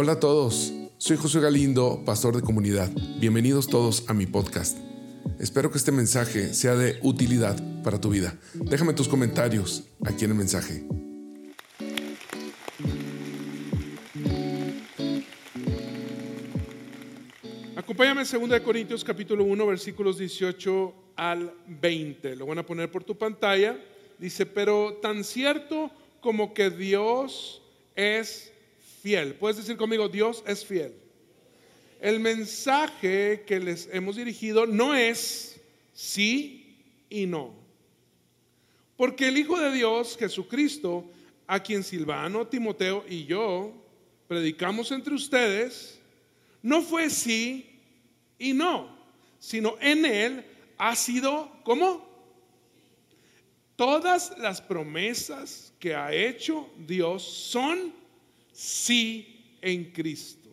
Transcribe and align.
Hola 0.00 0.12
a 0.12 0.20
todos, 0.20 0.72
soy 0.98 1.16
José 1.16 1.40
Galindo, 1.40 2.04
pastor 2.06 2.36
de 2.36 2.40
comunidad. 2.40 2.88
Bienvenidos 3.18 3.66
todos 3.66 4.08
a 4.08 4.14
mi 4.14 4.26
podcast. 4.26 4.78
Espero 5.40 5.72
que 5.72 5.78
este 5.78 5.90
mensaje 5.90 6.54
sea 6.54 6.76
de 6.76 7.00
utilidad 7.02 7.60
para 7.82 8.00
tu 8.00 8.10
vida. 8.10 8.38
Déjame 8.54 8.92
tus 8.92 9.08
comentarios 9.08 9.88
aquí 10.06 10.24
en 10.24 10.30
el 10.30 10.36
mensaje. 10.36 10.84
Acompáñame 17.74 18.22
en 18.22 18.48
2 18.48 18.60
Corintios 18.60 19.02
capítulo 19.02 19.42
1 19.42 19.66
versículos 19.66 20.16
18 20.16 20.94
al 21.16 21.52
20. 21.66 22.36
Lo 22.36 22.46
van 22.46 22.60
a 22.60 22.62
poner 22.64 22.88
por 22.88 23.02
tu 23.02 23.18
pantalla. 23.18 23.76
Dice, 24.16 24.46
pero 24.46 25.00
tan 25.02 25.24
cierto 25.24 25.90
como 26.20 26.54
que 26.54 26.70
Dios 26.70 27.62
es 27.96 28.52
fiel. 29.02 29.34
Puedes 29.34 29.56
decir 29.56 29.76
conmigo, 29.76 30.08
Dios 30.08 30.42
es 30.46 30.64
fiel. 30.64 30.94
El 32.00 32.20
mensaje 32.20 33.44
que 33.46 33.58
les 33.58 33.88
hemos 33.92 34.16
dirigido 34.16 34.66
no 34.66 34.94
es 34.94 35.60
sí 35.92 36.76
y 37.10 37.26
no. 37.26 37.54
Porque 38.96 39.28
el 39.28 39.38
Hijo 39.38 39.58
de 39.58 39.72
Dios, 39.72 40.16
Jesucristo, 40.18 41.08
a 41.46 41.62
quien 41.62 41.82
Silvano, 41.82 42.46
Timoteo 42.46 43.04
y 43.08 43.24
yo 43.24 43.72
predicamos 44.28 44.92
entre 44.92 45.14
ustedes, 45.14 45.98
no 46.62 46.82
fue 46.82 47.08
sí 47.08 47.80
y 48.38 48.52
no, 48.52 48.96
sino 49.38 49.76
en 49.80 50.04
Él 50.04 50.44
ha 50.76 50.94
sido, 50.94 51.50
¿cómo? 51.64 52.06
Todas 53.76 54.36
las 54.38 54.60
promesas 54.60 55.72
que 55.78 55.94
ha 55.94 56.12
hecho 56.12 56.68
Dios 56.76 57.22
son 57.22 57.92
sí 58.58 59.56
en 59.62 59.92
Cristo. 59.92 60.50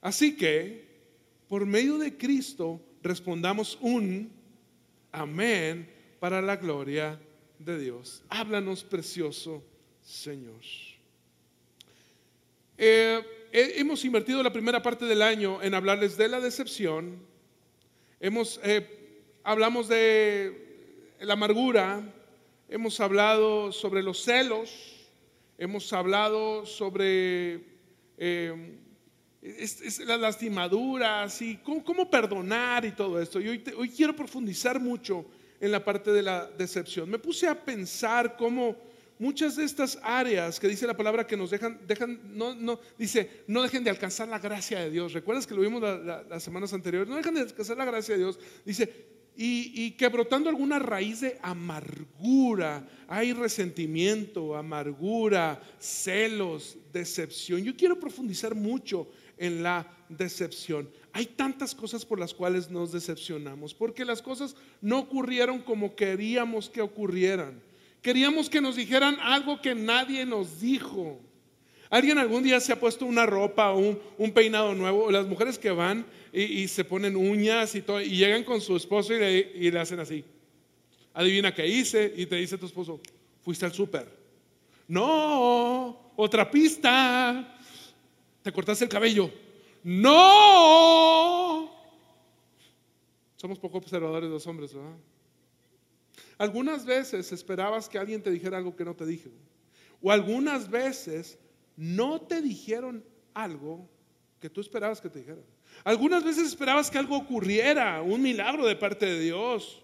Así 0.00 0.36
que, 0.36 0.86
por 1.48 1.66
medio 1.66 1.98
de 1.98 2.16
Cristo, 2.16 2.80
respondamos 3.02 3.76
un 3.80 4.30
amén 5.10 5.90
para 6.20 6.40
la 6.40 6.54
gloria 6.54 7.18
de 7.58 7.78
Dios. 7.80 8.22
Háblanos, 8.28 8.84
precioso 8.84 9.64
Señor. 10.00 10.60
Eh, 12.78 13.20
hemos 13.50 14.04
invertido 14.04 14.40
la 14.40 14.52
primera 14.52 14.80
parte 14.80 15.04
del 15.04 15.22
año 15.22 15.60
en 15.60 15.74
hablarles 15.74 16.16
de 16.16 16.28
la 16.28 16.38
decepción. 16.38 17.18
Hemos, 18.20 18.60
eh, 18.62 19.22
hablamos 19.42 19.88
de 19.88 21.10
la 21.20 21.32
amargura, 21.32 22.14
hemos 22.68 23.00
hablado 23.00 23.72
sobre 23.72 24.04
los 24.04 24.22
celos, 24.22 24.91
hemos 25.62 25.92
hablado 25.92 26.66
sobre 26.66 27.64
eh, 28.18 28.78
las 30.06 30.20
lastimaduras 30.20 31.40
y 31.40 31.58
cómo, 31.58 32.10
perdonar 32.10 32.84
y 32.84 32.90
todo 32.90 33.22
esto. 33.22 33.40
Y 33.40 33.48
hoy, 33.48 33.64
hoy, 33.76 33.88
quiero 33.88 34.14
profundizar 34.14 34.80
mucho 34.80 35.24
en 35.60 35.70
la 35.70 35.84
parte 35.84 36.10
de 36.10 36.22
la 36.22 36.46
decepción. 36.46 37.08
Me 37.08 37.18
puse 37.20 37.46
a 37.46 37.54
pensar 37.54 38.36
cómo 38.36 38.76
muchas 39.20 39.54
de 39.54 39.62
estas 39.62 40.00
áreas 40.02 40.58
que 40.58 40.66
dice 40.66 40.84
la 40.84 40.96
palabra 40.96 41.28
que 41.28 41.36
nos 41.36 41.50
dejan, 41.50 41.78
dejan 41.86 42.20
no, 42.36 42.56
no, 42.56 42.80
dice, 42.98 43.44
no 43.46 43.62
dejen 43.62 43.84
de 43.84 43.90
alcanzar 43.90 44.26
la 44.26 44.40
gracia 44.40 44.80
de 44.80 44.90
Dios. 44.90 45.12
¿Recuerdas 45.12 45.46
que 45.46 45.54
lo 45.54 45.60
vimos 45.60 45.80
las 45.80 46.42
semanas 46.42 46.72
anteriores? 46.72 47.08
No 47.08 47.16
dejen 47.16 47.34
de 47.34 47.42
alcanzar 47.42 47.76
la 47.76 47.84
gracia 47.84 48.14
de 48.14 48.20
Dios. 48.20 48.40
Dice, 48.64 49.11
y, 49.36 49.92
que 49.92 50.08
brotando 50.08 50.50
alguna 50.50 50.78
raíz 50.78 51.20
de 51.20 51.38
amargura, 51.42 52.86
hay 53.08 53.32
resentimiento, 53.32 54.54
amargura, 54.56 55.60
celos, 55.78 56.76
decepción. 56.92 57.62
Yo 57.62 57.76
quiero 57.76 57.98
profundizar 57.98 58.54
mucho 58.54 59.08
en 59.38 59.62
la 59.62 59.90
decepción. 60.08 60.88
Hay 61.12 61.26
tantas 61.26 61.74
cosas 61.74 62.04
por 62.04 62.18
las 62.20 62.34
cuales 62.34 62.70
nos 62.70 62.92
decepcionamos, 62.92 63.74
porque 63.74 64.04
las 64.04 64.22
cosas 64.22 64.54
no 64.80 64.98
ocurrieron 64.98 65.60
como 65.60 65.94
queríamos 65.94 66.68
que 66.68 66.82
ocurrieran. 66.82 67.60
Queríamos 68.02 68.50
que 68.50 68.60
nos 68.60 68.76
dijeran 68.76 69.16
algo 69.20 69.60
que 69.60 69.74
nadie 69.74 70.26
nos 70.26 70.60
dijo. 70.60 71.20
¿Alguien 71.92 72.16
algún 72.16 72.42
día 72.42 72.58
se 72.58 72.72
ha 72.72 72.80
puesto 72.80 73.04
una 73.04 73.26
ropa 73.26 73.70
o 73.72 73.98
un, 74.16 74.32
peinado 74.32 74.74
nuevo? 74.74 75.10
Las 75.10 75.26
mujeres 75.26 75.58
que 75.58 75.70
van 75.70 76.06
y, 76.32 76.66
se 76.66 76.84
ponen 76.84 77.14
uñas 77.14 77.74
y 77.74 77.82
todo, 77.82 78.00
y 78.00 78.16
llegan 78.16 78.42
con 78.42 78.60
su 78.60 78.74
esposo 78.74 79.12
y 79.12 79.70
le, 79.70 79.78
hacen 79.78 80.00
así. 80.00 80.24
Adivina 81.12 81.54
qué 81.54 81.66
hice 81.66 82.10
y 82.16 82.24
te 82.24 82.36
dice 82.36 82.56
tu 82.56 82.64
esposo, 82.64 83.00
fuiste 83.42 83.66
al 83.66 83.72
súper. 83.72 84.08
No, 84.88 86.12
otra 86.16 86.50
pista. 86.50 87.58
Te 88.42 88.50
cortaste 88.50 88.84
el 88.84 88.90
cabello. 88.90 89.30
No. 89.84 91.70
Somos 93.36 93.58
poco 93.58 93.76
observadores 93.78 94.30
los 94.30 94.46
hombres, 94.46 94.72
¿verdad? 94.72 94.96
Algunas 96.38 96.86
veces 96.86 97.30
esperabas 97.30 97.88
que 97.88 97.98
alguien 97.98 98.22
te 98.22 98.30
dijera 98.30 98.56
algo 98.56 98.74
que 98.74 98.84
no 98.84 98.94
te 98.94 99.04
dije. 99.04 99.30
O 100.00 100.10
algunas 100.10 100.70
veces 100.70 101.38
no 101.76 102.22
te 102.22 102.40
dijeron 102.40 103.04
algo 103.34 103.88
que 104.40 104.50
tú 104.50 104.60
esperabas 104.60 105.00
que 105.00 105.10
te 105.10 105.20
dijeran. 105.20 105.44
Algunas 105.84 106.22
veces 106.22 106.46
esperabas 106.46 106.90
que 106.90 106.98
algo 106.98 107.16
ocurriera, 107.16 108.02
un 108.02 108.22
milagro 108.22 108.66
de 108.66 108.76
parte 108.76 109.06
de 109.06 109.20
Dios. 109.20 109.82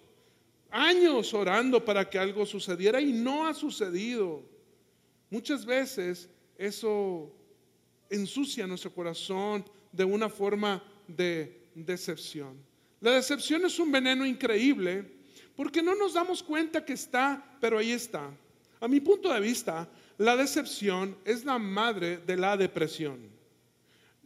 Años 0.70 1.32
orando 1.34 1.84
para 1.84 2.08
que 2.08 2.18
algo 2.18 2.46
sucediera 2.46 3.00
y 3.00 3.12
no 3.12 3.46
ha 3.46 3.54
sucedido. 3.54 4.42
Muchas 5.30 5.64
veces 5.64 6.28
eso 6.56 7.32
ensucia 8.10 8.66
nuestro 8.66 8.92
corazón 8.92 9.64
de 9.92 10.04
una 10.04 10.28
forma 10.28 10.82
de 11.06 11.68
decepción. 11.74 12.56
La 13.00 13.12
decepción 13.12 13.64
es 13.64 13.78
un 13.78 13.90
veneno 13.90 14.26
increíble 14.26 15.18
porque 15.56 15.82
no 15.82 15.94
nos 15.94 16.14
damos 16.14 16.42
cuenta 16.42 16.84
que 16.84 16.92
está, 16.92 17.56
pero 17.60 17.78
ahí 17.78 17.92
está. 17.92 18.30
A 18.80 18.86
mi 18.86 19.00
punto 19.00 19.32
de 19.32 19.40
vista, 19.40 19.88
la 20.18 20.36
decepción 20.36 21.16
es 21.24 21.44
la 21.44 21.58
madre 21.58 22.18
de 22.18 22.36
la 22.36 22.56
depresión. 22.56 23.37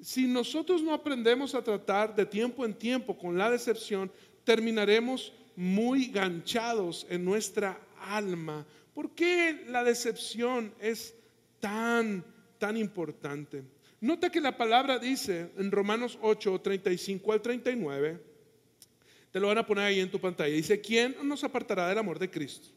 Si 0.03 0.27
nosotros 0.27 0.83
no 0.83 0.93
aprendemos 0.93 1.55
a 1.55 1.63
tratar 1.63 2.15
de 2.17 2.27
tiempo 2.27 2.65
en 2.65 2.75
tiempo 2.75 3.17
con 3.17 3.39
la 3.39 3.49
decepción, 3.49 4.11
terminaremos 4.43 5.33
muy 5.55 6.07
ganchados 6.07 7.07
en 7.09 7.25
nuestra 7.25 7.79
alma. 8.01 8.67
¿Por 8.95 9.11
qué 9.13 9.65
la 9.69 9.85
decepción 9.85 10.75
es 10.81 11.15
tan, 11.61 12.25
tan 12.59 12.77
importante? 12.77 13.63
Nota 14.01 14.29
que 14.29 14.41
la 14.41 14.57
palabra 14.57 14.99
dice 14.99 15.53
en 15.57 15.71
Romanos 15.71 16.19
8, 16.21 16.61
35 16.61 17.33
al 17.33 17.41
39, 17.41 18.21
te 19.31 19.39
lo 19.39 19.47
van 19.47 19.59
a 19.59 19.67
poner 19.67 19.85
ahí 19.85 20.01
en 20.01 20.11
tu 20.11 20.21
pantalla, 20.21 20.53
dice, 20.53 20.81
¿quién 20.81 21.15
nos 21.23 21.45
apartará 21.45 21.89
del 21.89 21.99
amor 21.99 22.19
de 22.19 22.29
Cristo? 22.29 22.71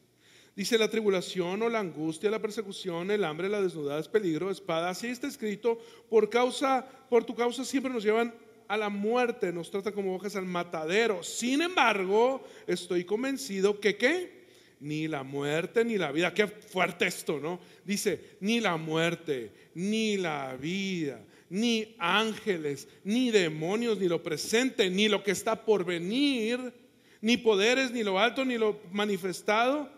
Dice 0.55 0.77
la 0.77 0.89
tribulación 0.89 1.61
o 1.63 1.69
la 1.69 1.79
angustia, 1.79 2.31
la 2.31 2.41
persecución, 2.41 3.11
el 3.11 3.25
hambre, 3.25 3.49
la 3.49 3.61
desnudez, 3.61 4.07
peligro, 4.07 4.49
espada. 4.49 4.89
Así 4.89 5.07
está 5.07 5.27
escrito, 5.27 5.77
por 6.09 6.29
causa, 6.29 6.85
por 7.09 7.25
tu 7.25 7.35
causa 7.35 7.65
siempre 7.65 7.91
nos 7.91 8.03
llevan 8.03 8.33
a 8.69 8.77
la 8.77 8.87
muerte, 8.87 9.51
nos 9.51 9.69
tratan 9.69 9.91
como 9.91 10.15
hojas 10.15 10.37
al 10.37 10.45
matadero. 10.45 11.23
Sin 11.23 11.61
embargo, 11.61 12.41
estoy 12.67 13.03
convencido 13.03 13.81
que 13.81 13.97
qué? 13.97 14.45
Ni 14.79 15.09
la 15.09 15.23
muerte 15.23 15.83
ni 15.83 15.97
la 15.97 16.13
vida. 16.13 16.33
Qué 16.33 16.47
fuerte 16.47 17.05
esto, 17.05 17.37
¿no? 17.37 17.59
Dice, 17.83 18.37
ni 18.39 18.61
la 18.61 18.77
muerte, 18.77 19.51
ni 19.73 20.15
la 20.15 20.55
vida, 20.55 21.21
ni 21.49 21.97
ángeles, 21.99 22.87
ni 23.03 23.29
demonios, 23.29 23.99
ni 23.99 24.07
lo 24.07 24.23
presente, 24.23 24.89
ni 24.89 25.09
lo 25.09 25.21
que 25.21 25.31
está 25.31 25.65
por 25.65 25.83
venir, 25.83 26.73
ni 27.19 27.35
poderes, 27.35 27.91
ni 27.91 28.03
lo 28.03 28.17
alto, 28.17 28.45
ni 28.45 28.57
lo 28.57 28.79
manifestado 28.93 29.94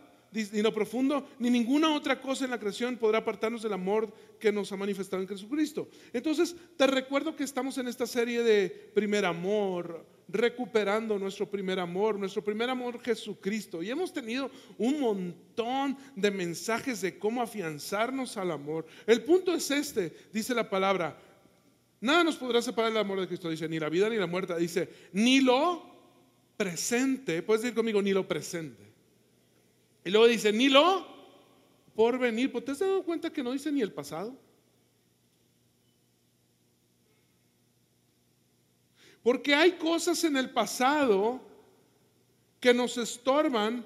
ni 0.51 0.61
lo 0.61 0.73
profundo, 0.73 1.27
ni 1.39 1.49
ninguna 1.49 1.93
otra 1.93 2.19
cosa 2.21 2.45
en 2.45 2.51
la 2.51 2.59
creación 2.59 2.97
podrá 2.97 3.19
apartarnos 3.19 3.63
del 3.63 3.73
amor 3.73 4.11
que 4.39 4.51
nos 4.51 4.71
ha 4.71 4.77
manifestado 4.77 5.21
en 5.21 5.27
Jesucristo. 5.27 5.89
Entonces, 6.13 6.55
te 6.75 6.87
recuerdo 6.87 7.35
que 7.35 7.43
estamos 7.43 7.77
en 7.77 7.87
esta 7.87 8.05
serie 8.05 8.43
de 8.43 8.69
primer 8.69 9.25
amor, 9.25 10.05
recuperando 10.27 11.17
nuestro 11.17 11.49
primer 11.49 11.79
amor, 11.79 12.19
nuestro 12.19 12.43
primer 12.43 12.69
amor 12.69 12.99
Jesucristo. 13.01 13.81
Y 13.81 13.89
hemos 13.89 14.13
tenido 14.13 14.51
un 14.77 14.99
montón 14.99 15.97
de 16.15 16.31
mensajes 16.31 17.01
de 17.01 17.17
cómo 17.17 17.41
afianzarnos 17.41 18.37
al 18.37 18.51
amor. 18.51 18.85
El 19.05 19.23
punto 19.23 19.53
es 19.53 19.71
este, 19.71 20.13
dice 20.31 20.53
la 20.53 20.69
palabra, 20.69 21.17
nada 21.99 22.23
nos 22.23 22.35
podrá 22.35 22.61
separar 22.61 22.91
del 22.91 23.01
amor 23.01 23.21
de 23.21 23.27
Cristo, 23.27 23.49
dice, 23.49 23.67
ni 23.67 23.79
la 23.79 23.89
vida 23.89 24.09
ni 24.09 24.17
la 24.17 24.27
muerte, 24.27 24.55
dice, 24.57 24.89
ni 25.13 25.41
lo 25.41 25.97
presente, 26.57 27.41
puedes 27.41 27.61
decir 27.61 27.75
conmigo, 27.75 28.01
ni 28.01 28.11
lo 28.11 28.27
presente 28.27 28.87
y 30.07 30.09
luego 30.09 30.25
dice, 30.27 30.53
ni 30.53 30.69
lo 30.69 31.05
por 31.93 32.17
venir. 32.17 32.49
¿Pues 32.49 32.63
¿Te 32.63 32.71
has 32.71 32.79
dado 32.79 33.03
cuenta 33.03 33.29
que 33.29 33.43
no 33.43 33.51
dice 33.51 33.69
ni 33.73 33.81
el 33.81 33.91
pasado? 33.91 34.33
Porque 39.21 39.53
hay 39.53 39.73
cosas 39.73 40.23
en 40.23 40.37
el 40.37 40.51
pasado 40.51 41.41
que 42.61 42.73
nos 42.73 42.97
estorban 42.97 43.85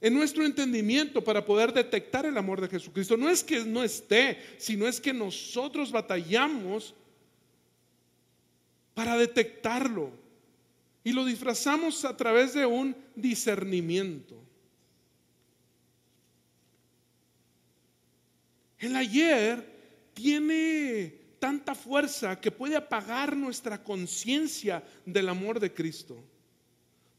en 0.00 0.14
nuestro 0.14 0.44
entendimiento 0.44 1.24
para 1.24 1.44
poder 1.44 1.72
detectar 1.72 2.24
el 2.24 2.38
amor 2.38 2.60
de 2.60 2.68
Jesucristo. 2.68 3.16
No 3.16 3.28
es 3.28 3.42
que 3.42 3.64
no 3.64 3.82
esté, 3.82 4.38
sino 4.58 4.86
es 4.86 5.00
que 5.00 5.12
nosotros 5.12 5.90
batallamos 5.90 6.94
para 8.94 9.16
detectarlo. 9.16 10.12
Y 11.02 11.10
lo 11.10 11.24
disfrazamos 11.24 12.04
a 12.04 12.16
través 12.16 12.54
de 12.54 12.64
un 12.64 12.94
discernimiento. 13.16 14.44
El 18.78 18.96
ayer 18.96 19.64
tiene 20.14 21.14
tanta 21.38 21.74
fuerza 21.74 22.40
que 22.40 22.50
puede 22.50 22.76
apagar 22.76 23.36
nuestra 23.36 23.82
conciencia 23.82 24.82
del 25.04 25.28
amor 25.28 25.60
de 25.60 25.72
Cristo. 25.72 26.16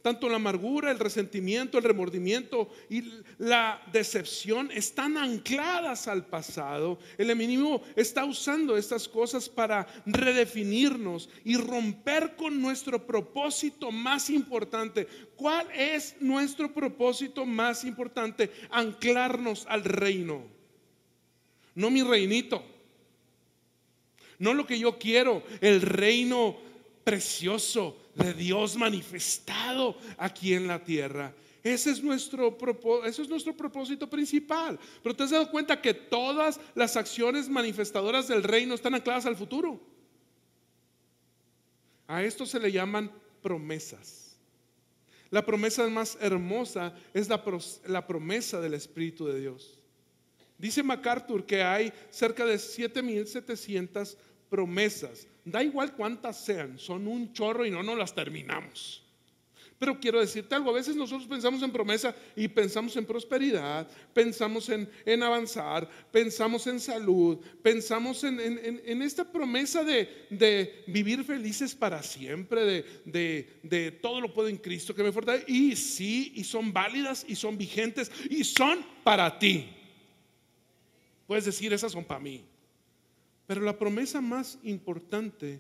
Tanto 0.02 0.30
la 0.30 0.36
amargura, 0.36 0.92
el 0.92 1.00
resentimiento, 1.00 1.80
el 1.80 1.84
remordimiento 1.84 2.70
y 2.92 3.04
la 3.40 3.82
decepción 3.92 4.70
están 4.72 5.18
ancladas 5.18 6.08
al 6.08 6.28
pasado. 6.28 7.00
El 7.18 7.32
enemigo 7.32 7.82
está 7.96 8.24
usando 8.24 8.78
estas 8.78 9.08
cosas 9.08 9.50
para 9.50 9.88
redefinirnos 10.06 11.28
y 11.44 11.58
romper 11.58 12.36
con 12.36 12.62
nuestro 12.62 13.04
propósito 13.04 13.92
más 13.92 14.30
importante. 14.30 15.08
¿Cuál 15.36 15.68
es 15.72 16.16
nuestro 16.20 16.72
propósito 16.72 17.44
más 17.44 17.84
importante? 17.84 18.52
Anclarnos 18.70 19.66
al 19.68 19.84
reino. 19.84 20.55
No 21.76 21.92
mi 21.92 22.02
reinito. 22.02 22.64
No 24.40 24.54
lo 24.54 24.66
que 24.66 24.80
yo 24.80 24.98
quiero, 24.98 25.44
el 25.62 25.82
reino 25.82 26.58
precioso 27.04 27.98
de 28.16 28.34
Dios 28.34 28.76
manifestado 28.76 29.98
aquí 30.18 30.54
en 30.54 30.68
la 30.68 30.84
tierra. 30.84 31.34
Ese 31.64 31.90
es, 31.92 32.04
nuestro, 32.04 32.56
ese 33.06 33.22
es 33.24 33.30
nuestro 33.30 33.56
propósito 33.56 34.10
principal. 34.10 34.80
Pero 35.02 35.16
te 35.16 35.24
has 35.24 35.32
dado 35.32 35.50
cuenta 35.50 35.82
que 35.82 35.94
todas 35.94 36.60
las 36.76 36.96
acciones 36.96 37.50
manifestadoras 37.50 38.28
del 38.28 38.44
reino 38.44 38.76
están 38.76 38.94
ancladas 38.94 39.26
al 39.26 39.36
futuro. 39.36 39.80
A 42.08 42.24
esto 42.24 42.46
se 42.46 42.60
le 42.60 42.72
llaman 42.72 43.12
promesas. 43.42 44.38
La 45.32 45.44
promesa 45.44 45.88
más 45.88 46.18
hermosa 46.22 46.94
es 47.14 47.28
la, 47.30 47.44
la 47.88 48.06
promesa 48.06 48.62
del 48.62 48.76
Espíritu 48.76 49.26
de 49.26 49.40
Dios. 49.40 49.80
Dice 50.66 50.82
MacArthur 50.82 51.46
que 51.46 51.62
hay 51.62 51.94
cerca 52.10 52.44
de 52.44 52.56
7.700 52.56 54.18
promesas. 54.50 55.28
Da 55.44 55.62
igual 55.62 55.94
cuántas 55.94 56.44
sean, 56.44 56.80
son 56.80 57.08
un 57.08 57.32
chorro 57.34 57.68
y 57.68 57.70
no 57.70 57.84
nos 57.84 57.96
las 57.96 58.16
terminamos. 58.16 59.04
Pero 59.78 60.00
quiero 60.00 60.20
decirte 60.20 60.56
algo, 60.56 60.72
a 60.72 60.74
veces 60.74 60.96
nosotros 60.96 61.28
pensamos 61.28 61.62
en 61.62 61.70
promesa 61.70 62.16
y 62.36 62.48
pensamos 62.48 62.98
en 62.98 63.06
prosperidad, 63.06 63.88
pensamos 64.12 64.68
en, 64.70 65.22
avanzar, 65.22 65.88
pensamos 66.12 66.66
en 66.66 66.80
salud, 66.80 67.38
pensamos 67.62 68.24
en, 68.24 69.02
esta 69.04 69.32
promesa 69.32 69.84
de, 69.84 70.84
vivir 70.88 71.24
felices 71.24 71.76
para 71.76 72.02
siempre, 72.02 72.84
de, 73.06 73.60
de, 73.62 73.92
todo 73.92 74.20
lo 74.20 74.34
puedo 74.34 74.48
en 74.48 74.58
Cristo 74.58 74.96
que 74.96 75.04
me 75.04 75.12
fortalece. 75.12 75.46
Y 75.48 75.76
sí, 75.76 76.32
y 76.34 76.44
son 76.44 76.74
válidas 76.74 77.24
y 77.28 77.36
son 77.36 77.56
vigentes 77.56 78.12
y 78.32 78.44
son 78.44 78.84
para 79.04 79.38
ti. 79.38 79.70
Puedes 81.28 81.46
decir, 81.46 81.74
esas 81.74 81.92
son 81.92 82.06
para 82.06 82.20
mí. 82.20 82.46
Pero 83.48 83.62
la 83.62 83.78
promesa 83.78 84.22
más 84.22 84.58
importante 84.64 85.60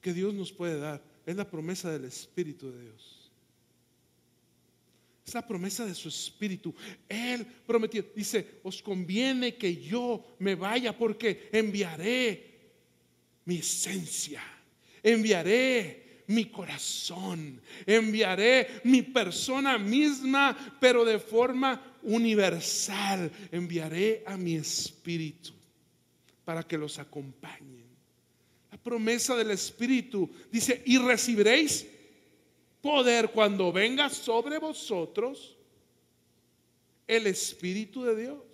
que 0.00 0.12
Dios 0.12 0.34
nos 0.34 0.52
puede 0.52 0.78
dar 0.78 1.02
es 1.26 1.36
la 1.36 1.48
promesa 1.48 1.90
del 1.90 2.04
Espíritu 2.04 2.70
de 2.72 2.82
Dios. 2.82 3.30
Es 5.26 5.34
la 5.34 5.46
promesa 5.46 5.86
de 5.86 5.94
su 5.94 6.08
Espíritu. 6.08 6.74
Él 7.08 7.46
prometió, 7.66 8.04
dice, 8.14 8.60
os 8.62 8.82
conviene 8.82 9.56
que 9.56 9.76
yo 9.76 10.36
me 10.38 10.54
vaya 10.54 10.96
porque 10.96 11.48
enviaré 11.52 12.50
mi 13.44 13.58
esencia, 13.58 14.42
enviaré 15.02 16.09
mi 16.30 16.46
corazón, 16.46 17.60
enviaré 17.84 18.80
mi 18.84 19.02
persona 19.02 19.78
misma, 19.78 20.76
pero 20.80 21.04
de 21.04 21.18
forma 21.18 21.98
universal, 22.04 23.30
enviaré 23.50 24.22
a 24.24 24.36
mi 24.36 24.54
Espíritu 24.54 25.50
para 26.44 26.62
que 26.62 26.78
los 26.78 26.98
acompañen. 27.00 27.84
La 28.70 28.78
promesa 28.78 29.34
del 29.34 29.50
Espíritu 29.50 30.30
dice, 30.52 30.82
y 30.86 30.98
recibiréis 30.98 31.86
poder 32.80 33.30
cuando 33.30 33.72
venga 33.72 34.08
sobre 34.08 34.58
vosotros 34.58 35.56
el 37.08 37.26
Espíritu 37.26 38.04
de 38.04 38.16
Dios. 38.16 38.49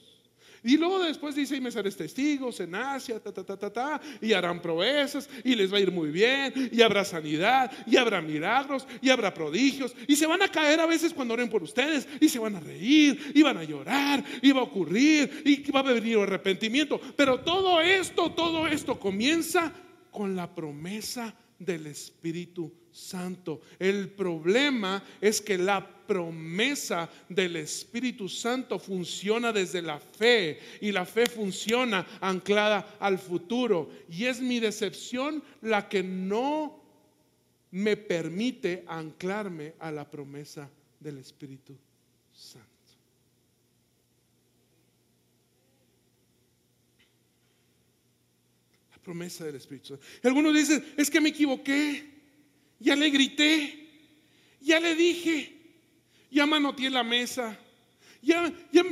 Y 0.66 0.76
luego 0.76 0.98
después 0.98 1.36
dice, 1.36 1.54
y 1.54 1.60
me 1.60 1.70
seréis 1.70 1.96
testigos 1.96 2.58
en 2.58 2.74
Asia, 2.74 3.20
ta, 3.20 3.32
ta, 3.32 3.44
ta, 3.44 3.56
ta, 3.56 3.72
ta, 3.72 4.00
y 4.20 4.32
harán 4.32 4.60
proezas, 4.60 5.30
y 5.44 5.54
les 5.54 5.72
va 5.72 5.76
a 5.76 5.80
ir 5.80 5.92
muy 5.92 6.10
bien, 6.10 6.52
y 6.72 6.82
habrá 6.82 7.04
sanidad, 7.04 7.70
y 7.86 7.96
habrá 7.96 8.20
milagros, 8.20 8.84
y 9.00 9.08
habrá 9.10 9.32
prodigios, 9.32 9.94
y 10.08 10.16
se 10.16 10.26
van 10.26 10.42
a 10.42 10.48
caer 10.48 10.80
a 10.80 10.86
veces 10.86 11.14
cuando 11.14 11.34
oren 11.34 11.48
por 11.48 11.62
ustedes, 11.62 12.08
y 12.20 12.28
se 12.28 12.40
van 12.40 12.56
a 12.56 12.60
reír, 12.60 13.30
y 13.32 13.42
van 13.42 13.58
a 13.58 13.62
llorar, 13.62 14.24
y 14.42 14.50
va 14.50 14.58
a 14.58 14.64
ocurrir, 14.64 15.42
y 15.44 15.70
va 15.70 15.80
a 15.80 15.84
venir 15.84 16.18
arrepentimiento. 16.18 17.00
Pero 17.14 17.38
todo 17.38 17.80
esto, 17.80 18.32
todo 18.32 18.66
esto 18.66 18.98
comienza 18.98 19.72
con 20.10 20.34
la 20.34 20.52
promesa 20.52 21.32
del 21.58 21.86
Espíritu 21.86 22.72
Santo. 22.90 23.60
El 23.78 24.08
problema 24.10 25.02
es 25.20 25.40
que 25.40 25.58
la 25.58 25.86
promesa 26.06 27.10
del 27.28 27.56
Espíritu 27.56 28.28
Santo 28.28 28.78
funciona 28.78 29.52
desde 29.52 29.82
la 29.82 29.98
fe 29.98 30.58
y 30.80 30.92
la 30.92 31.04
fe 31.04 31.26
funciona 31.26 32.06
anclada 32.20 32.96
al 33.00 33.18
futuro. 33.18 33.90
Y 34.08 34.26
es 34.26 34.40
mi 34.40 34.60
decepción 34.60 35.42
la 35.62 35.88
que 35.88 36.02
no 36.02 36.82
me 37.72 37.96
permite 37.96 38.84
anclarme 38.86 39.74
a 39.78 39.90
la 39.90 40.08
promesa 40.08 40.70
del 41.00 41.18
Espíritu 41.18 41.76
Santo. 42.32 42.75
Promesa 49.06 49.44
del 49.44 49.54
Espíritu 49.54 49.86
Santo. 49.86 50.04
algunos 50.24 50.52
dicen, 50.52 50.84
es 50.96 51.08
que 51.08 51.20
me 51.20 51.28
equivoqué, 51.28 52.04
ya 52.80 52.96
le 52.96 53.08
grité, 53.08 53.88
ya 54.60 54.80
le 54.80 54.96
dije 54.96 55.52
ya 56.28 56.44
manoteé 56.44 56.90
la 56.90 57.04
mesa, 57.04 57.56
ya, 58.20 58.52
ya, 58.72 58.82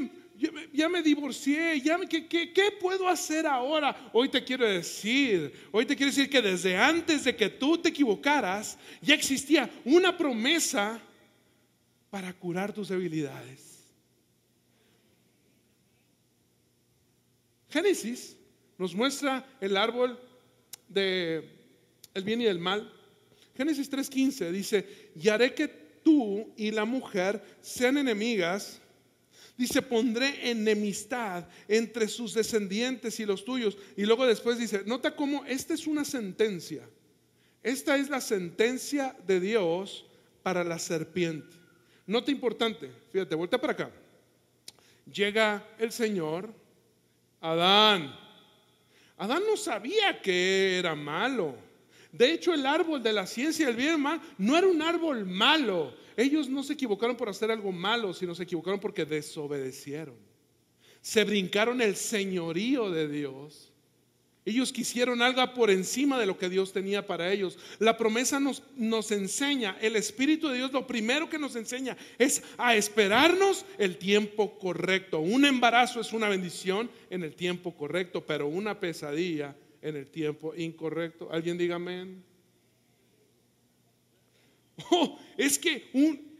ya, 0.73 0.89
me 0.89 1.03
divorcié, 1.03 1.81
ya, 1.81 1.99
¿qué, 2.09 2.27
qué, 2.27 2.53
qué 2.53 2.71
puedo 2.81 3.09
hacer 3.09 3.47
ahora? 3.47 4.11
Hoy 4.13 4.29
te 4.29 4.43
quiero 4.43 4.67
decir, 4.67 5.53
hoy 5.73 5.85
te 5.85 5.97
quiero 5.97 6.11
decir 6.11 6.31
que 6.31 6.41
desde 6.41 6.77
antes 6.77 7.25
de 7.25 7.35
que 7.35 7.51
tú 7.51 7.77
te 7.77 7.89
equivocaras, 7.89 8.79
ya 9.03 9.15
existía 9.15 9.69
una 9.85 10.17
promesa 10.17 11.01
para 12.09 12.33
curar 12.33 12.73
tus 12.73 12.89
debilidades. 12.89 13.75
Génesis 17.69 18.37
nos 18.79 18.95
muestra 18.95 19.47
el 19.61 19.77
árbol 19.77 20.19
de 20.89 21.49
bien 22.23 22.41
y 22.41 22.47
el 22.47 22.59
mal. 22.59 22.93
Génesis 23.57 23.91
3:15 23.91 24.51
dice, 24.51 25.11
y 25.15 25.29
haré 25.29 25.55
que 25.55 25.69
tú 25.69 26.53
y 26.57 26.71
la 26.71 26.85
mujer 26.85 27.43
sean 27.61 27.97
enemigas, 27.99 28.81
dice, 29.57 29.81
pondré 29.83 30.51
enemistad 30.51 31.47
entre 31.69 32.09
sus 32.09 32.35
descendientes 32.35 33.19
y 33.21 33.27
los 33.27 33.45
tuyos. 33.45 33.77
Y 33.97 34.05
luego 34.05 34.27
después 34.27 34.59
dice, 34.59 34.83
nota 34.87 35.15
cómo 35.15 35.45
esta 35.45 35.75
es 35.75 35.87
una 35.87 36.05
sentencia. 36.05 36.89
Esta 37.63 37.97
es 37.97 38.11
la 38.11 38.21
sentencia 38.21 39.17
de 39.27 39.41
Dios 39.41 40.05
para 40.43 40.65
la 40.65 40.79
serpiente. 40.79 41.57
Nota 42.07 42.31
importante, 42.31 42.91
fíjate, 43.11 43.35
vuelta 43.35 43.59
para 43.59 43.73
acá. 43.73 43.91
Llega 45.11 45.67
el 45.79 45.91
Señor, 45.91 46.53
Adán. 47.41 48.24
Adán 49.17 49.43
no 49.47 49.57
sabía 49.57 50.21
que 50.21 50.79
era 50.79 50.95
malo. 50.95 51.57
De 52.11 52.33
hecho, 52.33 52.55
el 52.55 52.65
árbol 52.65 53.03
de 53.03 53.13
la 53.13 53.27
ciencia 53.27 53.67
del 53.67 53.77
bien 53.77 53.95
y 53.95 53.99
mal 53.99 54.21
no 54.39 54.57
era 54.57 54.67
un 54.67 54.81
árbol 54.81 55.27
malo. 55.27 55.95
Ellos 56.17 56.49
no 56.49 56.63
se 56.63 56.75
equivocaron 56.75 57.17
por 57.17 57.29
hacer 57.29 57.51
algo 57.51 57.73
malo, 57.73 58.15
sino 58.15 58.35
se 58.35 58.45
equivocaron 58.45 58.79
porque 58.79 59.05
desobedecieron. 59.05 60.17
Se 61.01 61.25
brincaron 61.25 61.83
el 61.83 61.97
señorío 61.97 62.91
de 62.91 63.09
Dios. 63.09 63.74
Ellos 64.47 64.73
quisieron 64.73 65.23
algo 65.23 65.55
por 65.55 65.71
encima 65.71 66.19
de 66.19 66.27
lo 66.27 66.37
que 66.37 66.51
Dios 66.51 66.73
tenía 66.73 67.07
para 67.07 67.33
ellos. 67.33 67.59
La 67.79 67.97
promesa 67.97 68.39
nos, 68.39 68.63
nos, 68.77 69.11
enseña, 69.11 69.79
el 69.81 69.97
Espíritu 69.97 70.49
de 70.49 70.59
Dios 70.59 70.73
lo 70.73 70.87
primero 70.87 71.31
que 71.31 71.39
nos 71.39 71.57
enseña 71.57 71.97
es 72.19 72.43
a 72.59 72.77
esperarnos 72.77 73.65
el 73.79 73.97
tiempo 73.97 74.59
correcto. 74.59 75.21
Un 75.21 75.47
embarazo 75.47 75.99
es 76.01 76.13
una 76.13 76.29
bendición 76.29 76.91
en 77.09 77.25
el 77.25 77.35
tiempo 77.35 77.75
correcto, 77.75 78.27
pero 78.27 78.47
una 78.47 78.79
pesadilla 78.79 79.57
en 79.81 79.97
el 79.97 80.11
tiempo 80.11 80.55
incorrecto. 80.55 81.29
¿Alguien 81.33 81.57
diga 81.57 81.77
amén? 81.77 82.23
Oh, 84.91 85.19
es 85.39 85.59
que 85.59 85.89
un, 85.93 86.35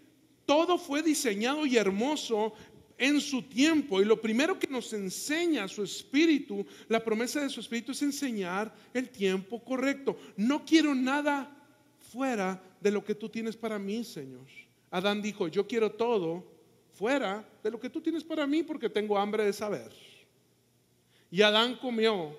Todo 0.45 0.77
fue 0.77 1.03
diseñado 1.03 1.65
y 1.65 1.77
hermoso 1.77 2.53
en 2.99 3.21
su 3.21 3.43
tiempo. 3.43 4.01
Y 4.01 4.05
lo 4.05 4.21
primero 4.21 4.59
que 4.59 4.67
nos 4.67 4.93
enseña 4.93 5.69
su 5.69 5.83
espíritu, 5.83 6.67
la 6.89 7.03
promesa 7.03 7.41
de 7.41 7.51
su 7.51 7.61
espíritu 7.61 7.93
es 7.93 8.03
enseñar 8.03 8.75
el 8.93 9.09
tiempo 9.09 9.63
correcto. 9.63 10.17
No 10.37 10.65
quiero 10.65 10.95
nada 10.95 11.51
fuera 12.13 12.63
de 12.81 12.91
lo 12.91 13.05
que 13.05 13.15
tú 13.15 13.29
tienes 13.29 13.57
para 13.57 13.79
mí, 13.79 14.05
Señor. 14.05 14.47
Adán 14.91 15.21
dijo, 15.21 15.49
yo 15.49 15.67
quiero 15.67 15.91
todo 15.91 16.45
fuera 16.93 17.47
de 17.63 17.71
lo 17.71 17.81
que 17.81 17.91
tú 17.91 18.01
tienes 18.01 18.23
para 18.23 18.47
mí 18.47 18.63
porque 18.63 18.89
tengo 18.89 19.19
hambre 19.19 19.45
de 19.45 19.53
saber. 19.53 19.91
Y 21.31 21.43
Adán 21.43 21.77
comió 21.77 22.39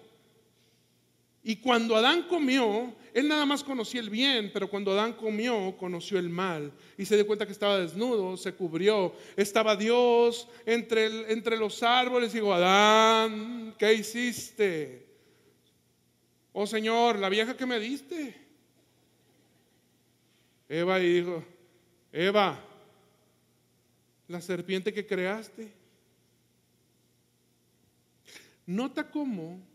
y 1.47 1.57
cuando 1.57 1.95
Adán 1.95 2.23
comió, 2.23 2.91
él 3.13 3.27
nada 3.27 3.45
más 3.45 3.63
conocía 3.63 4.01
el 4.01 4.09
bien, 4.09 4.49
pero 4.51 4.67
cuando 4.67 4.91
Adán 4.91 5.13
comió, 5.13 5.77
conoció 5.77 6.17
el 6.17 6.27
mal. 6.27 6.71
Y 6.97 7.05
se 7.05 7.13
dio 7.13 7.27
cuenta 7.27 7.45
que 7.45 7.51
estaba 7.51 7.77
desnudo, 7.77 8.35
se 8.35 8.55
cubrió. 8.55 9.13
Estaba 9.37 9.75
Dios 9.75 10.47
entre, 10.65 11.31
entre 11.31 11.55
los 11.57 11.83
árboles 11.83 12.33
y 12.33 12.39
dijo, 12.39 12.51
Adán, 12.51 13.75
¿qué 13.77 13.93
hiciste? 13.93 15.05
Oh 16.51 16.65
Señor, 16.65 17.19
la 17.19 17.29
vieja 17.29 17.55
que 17.55 17.67
me 17.67 17.79
diste. 17.79 18.35
Eva 20.67 20.97
dijo, 20.97 21.43
Eva, 22.11 22.59
la 24.27 24.41
serpiente 24.41 24.91
que 24.91 25.05
creaste. 25.05 25.71
Nota 28.65 29.11
cómo 29.11 29.74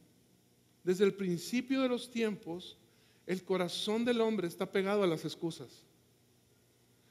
desde 0.83 1.05
el 1.05 1.15
principio 1.15 1.83
de 1.83 1.89
los 1.89 2.11
tiempos, 2.11 2.77
el 3.27 3.45
corazón 3.45 4.05
del 4.05 4.21
hombre 4.21 4.49
está 4.49 4.67
pegado 4.71 5.03
a 5.03 5.07
las 5.07 5.25
excusas. 5.25 5.69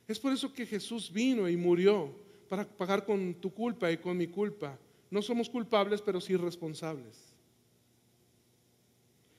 Es 0.07 0.19
por 0.19 0.33
eso 0.33 0.51
que 0.51 0.65
Jesús 0.65 1.11
vino 1.11 1.47
y 1.47 1.55
murió 1.55 2.13
para 2.49 2.67
pagar 2.67 3.05
con 3.05 3.35
tu 3.35 3.53
culpa 3.53 3.91
y 3.91 3.97
con 3.97 4.17
mi 4.17 4.27
culpa. 4.27 4.77
No 5.11 5.21
somos 5.21 5.49
culpables, 5.49 6.01
pero 6.01 6.19
sí 6.19 6.35
responsables. 6.35 7.15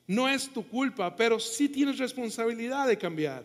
No 0.06 0.28
es 0.28 0.48
tu 0.52 0.66
culpa, 0.66 1.14
pero 1.14 1.38
sí 1.38 1.68
tienes 1.68 1.98
responsabilidad 1.98 2.86
de 2.86 2.98
cambiar. 2.98 3.44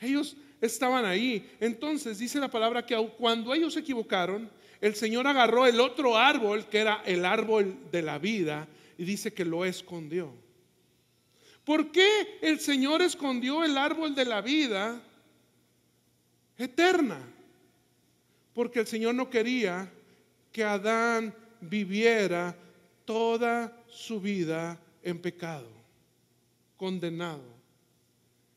Ellos 0.00 0.36
estaban 0.60 1.04
ahí. 1.04 1.48
Entonces 1.60 2.18
dice 2.18 2.40
la 2.40 2.50
palabra 2.50 2.84
que 2.84 2.96
cuando 3.18 3.52
ellos 3.54 3.74
se 3.74 3.80
equivocaron, 3.80 4.50
el 4.82 4.96
Señor 4.96 5.28
agarró 5.28 5.64
el 5.64 5.80
otro 5.80 6.18
árbol, 6.18 6.66
que 6.66 6.80
era 6.80 7.02
el 7.06 7.24
árbol 7.24 7.78
de 7.92 8.02
la 8.02 8.18
vida, 8.18 8.66
y 8.98 9.04
dice 9.04 9.32
que 9.32 9.44
lo 9.44 9.64
escondió. 9.64 10.34
¿Por 11.64 11.92
qué 11.92 12.40
el 12.42 12.58
Señor 12.58 13.00
escondió 13.00 13.62
el 13.62 13.78
árbol 13.78 14.12
de 14.12 14.24
la 14.24 14.40
vida 14.40 15.00
eterna? 16.58 17.20
Porque 18.52 18.80
el 18.80 18.88
Señor 18.88 19.14
no 19.14 19.30
quería 19.30 19.88
que 20.50 20.64
Adán 20.64 21.32
viviera 21.60 22.56
toda 23.04 23.72
su 23.86 24.20
vida 24.20 24.80
en 25.04 25.22
pecado, 25.22 25.70
condenado. 26.76 27.51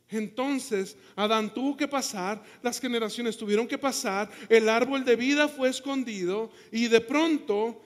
Entonces 0.10 0.98
Adán 1.16 1.54
tuvo 1.54 1.76
que 1.76 1.88
pasar, 1.88 2.44
las 2.62 2.80
generaciones 2.80 3.38
tuvieron 3.38 3.68
que 3.68 3.78
pasar, 3.78 4.30
el 4.50 4.70
árbol 4.70 5.04
de 5.04 5.16
vida 5.16 5.48
fue 5.48 5.70
escondido 5.70 6.52
y 6.72 6.88
de 6.88 7.02
pronto 7.02 7.82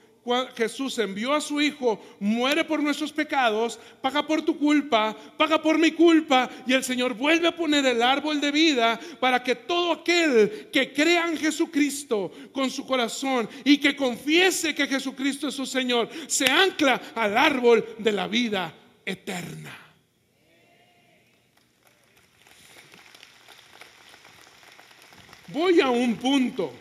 Jesús 0.55 0.97
envió 0.99 1.33
a 1.33 1.41
su 1.41 1.61
Hijo, 1.61 1.99
muere 2.19 2.63
por 2.63 2.83
nuestros 2.83 3.11
pecados, 3.11 3.79
paga 4.01 4.25
por 4.25 4.41
tu 4.41 4.57
culpa, 4.57 5.15
paga 5.37 5.61
por 5.61 5.79
mi 5.79 5.91
culpa 5.91 6.49
y 6.67 6.73
el 6.73 6.83
Señor 6.83 7.13
vuelve 7.13 7.47
a 7.47 7.55
poner 7.55 7.85
el 7.85 8.01
árbol 8.01 8.39
de 8.39 8.51
vida 8.51 8.99
para 9.19 9.41
que 9.41 9.55
todo 9.55 9.93
aquel 9.93 10.69
que 10.71 10.93
crea 10.93 11.27
en 11.27 11.37
Jesucristo 11.37 12.31
con 12.51 12.69
su 12.69 12.85
corazón 12.85 13.49
y 13.63 13.77
que 13.77 13.95
confiese 13.95 14.75
que 14.75 14.87
Jesucristo 14.87 15.47
es 15.47 15.55
su 15.55 15.65
Señor, 15.65 16.09
se 16.27 16.49
ancla 16.49 17.01
al 17.15 17.37
árbol 17.37 17.95
de 17.97 18.11
la 18.11 18.27
vida 18.27 18.73
eterna. 19.05 19.88
Voy 25.51 25.79
a 25.81 25.89
un 25.89 26.15
punto. 26.15 26.71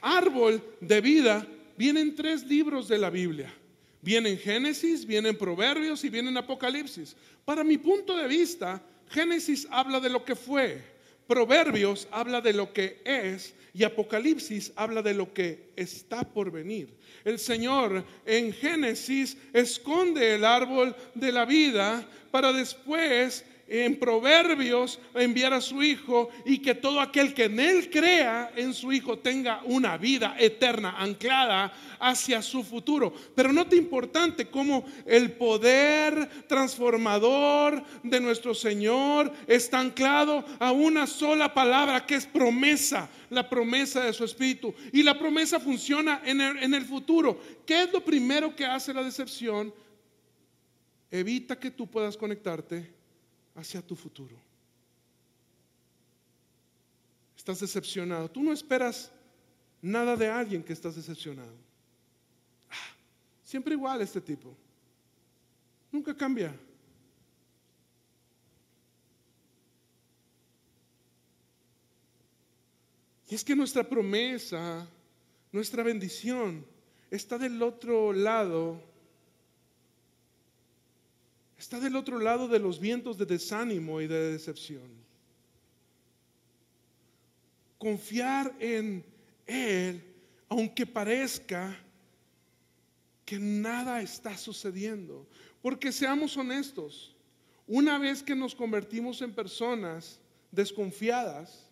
Árbol 0.00 0.62
de 0.80 1.00
vida 1.00 1.46
vienen 1.76 2.14
tres 2.14 2.44
libros 2.44 2.88
de 2.88 2.98
la 2.98 3.10
Biblia. 3.10 3.52
Vienen 4.00 4.38
Génesis, 4.38 5.06
vienen 5.06 5.36
Proverbios 5.36 6.02
y 6.04 6.08
vienen 6.08 6.36
Apocalipsis. 6.36 7.14
Para 7.44 7.62
mi 7.62 7.78
punto 7.78 8.16
de 8.16 8.26
vista, 8.26 8.82
Génesis 9.10 9.68
habla 9.70 10.00
de 10.00 10.08
lo 10.08 10.24
que 10.24 10.34
fue, 10.34 10.82
Proverbios 11.26 12.08
habla 12.10 12.40
de 12.40 12.52
lo 12.52 12.72
que 12.72 13.00
es 13.04 13.54
y 13.74 13.84
Apocalipsis 13.84 14.72
habla 14.74 15.02
de 15.02 15.14
lo 15.14 15.32
que 15.32 15.70
está 15.76 16.22
por 16.24 16.50
venir. 16.50 16.88
El 17.24 17.38
Señor 17.38 18.04
en 18.26 18.52
Génesis 18.52 19.36
esconde 19.52 20.34
el 20.34 20.44
árbol 20.44 20.96
de 21.14 21.30
la 21.30 21.44
vida 21.44 22.06
para 22.30 22.52
después 22.52 23.44
en 23.68 23.98
Proverbios 23.98 24.98
enviar 25.14 25.52
a 25.54 25.60
su 25.60 25.82
Hijo 25.82 26.28
y 26.44 26.58
que 26.58 26.74
todo 26.74 27.00
aquel 27.00 27.32
que 27.32 27.44
en 27.44 27.58
Él 27.58 27.90
crea 27.90 28.52
en 28.56 28.74
su 28.74 28.92
Hijo 28.92 29.18
tenga 29.18 29.62
una 29.64 29.96
vida 29.96 30.36
eterna 30.38 30.96
anclada 30.98 31.72
hacia 31.98 32.42
su 32.42 32.64
futuro. 32.64 33.14
Pero 33.34 33.52
nota 33.52 33.76
importante 33.76 34.46
cómo 34.46 34.84
el 35.06 35.32
poder 35.32 36.28
transformador 36.46 37.82
de 38.02 38.20
nuestro 38.20 38.54
Señor 38.54 39.32
está 39.46 39.78
anclado 39.78 40.44
a 40.58 40.72
una 40.72 41.06
sola 41.06 41.54
palabra 41.54 42.04
que 42.04 42.16
es 42.16 42.26
promesa, 42.26 43.08
la 43.30 43.48
promesa 43.48 44.04
de 44.04 44.12
su 44.12 44.24
Espíritu. 44.24 44.74
Y 44.92 45.02
la 45.02 45.18
promesa 45.18 45.58
funciona 45.58 46.20
en 46.24 46.40
el, 46.40 46.58
en 46.58 46.74
el 46.74 46.84
futuro. 46.84 47.40
¿Qué 47.64 47.84
es 47.84 47.92
lo 47.92 48.04
primero 48.04 48.54
que 48.54 48.66
hace 48.66 48.92
la 48.92 49.02
decepción? 49.02 49.72
Evita 51.10 51.58
que 51.58 51.70
tú 51.70 51.86
puedas 51.86 52.16
conectarte 52.16 53.01
hacia 53.54 53.82
tu 53.82 53.94
futuro. 53.94 54.36
Estás 57.36 57.60
decepcionado. 57.60 58.30
Tú 58.30 58.42
no 58.42 58.52
esperas 58.52 59.10
nada 59.80 60.16
de 60.16 60.28
alguien 60.28 60.62
que 60.62 60.72
estás 60.72 60.94
decepcionado. 60.94 61.54
Ah, 62.70 62.94
siempre 63.42 63.74
igual 63.74 64.00
este 64.00 64.20
tipo. 64.20 64.56
Nunca 65.90 66.16
cambia. 66.16 66.54
Y 73.28 73.34
es 73.34 73.42
que 73.42 73.56
nuestra 73.56 73.82
promesa, 73.82 74.86
nuestra 75.50 75.82
bendición, 75.82 76.66
está 77.10 77.38
del 77.38 77.62
otro 77.62 78.12
lado 78.12 78.91
está 81.62 81.78
del 81.78 81.94
otro 81.94 82.18
lado 82.18 82.48
de 82.48 82.58
los 82.58 82.80
vientos 82.80 83.16
de 83.16 83.24
desánimo 83.24 84.00
y 84.00 84.08
de 84.08 84.32
decepción. 84.32 84.90
Confiar 87.78 88.52
en 88.58 89.04
Él, 89.46 90.02
aunque 90.48 90.84
parezca 90.84 91.78
que 93.24 93.38
nada 93.38 94.02
está 94.02 94.36
sucediendo. 94.36 95.24
Porque 95.62 95.92
seamos 95.92 96.36
honestos, 96.36 97.14
una 97.68 97.96
vez 97.96 98.24
que 98.24 98.34
nos 98.34 98.56
convertimos 98.56 99.22
en 99.22 99.32
personas 99.32 100.18
desconfiadas, 100.50 101.70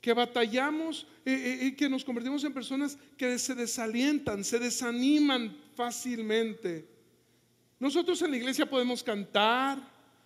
que 0.00 0.12
batallamos 0.12 1.08
y 1.24 1.30
eh, 1.30 1.66
eh, 1.66 1.76
que 1.76 1.88
nos 1.88 2.04
convertimos 2.04 2.44
en 2.44 2.54
personas 2.54 2.96
que 3.16 3.36
se 3.40 3.56
desalientan, 3.56 4.44
se 4.44 4.60
desaniman 4.60 5.56
fácilmente, 5.74 6.95
nosotros 7.78 8.20
en 8.22 8.30
la 8.30 8.36
iglesia 8.36 8.68
podemos 8.68 9.02
cantar, 9.02 9.78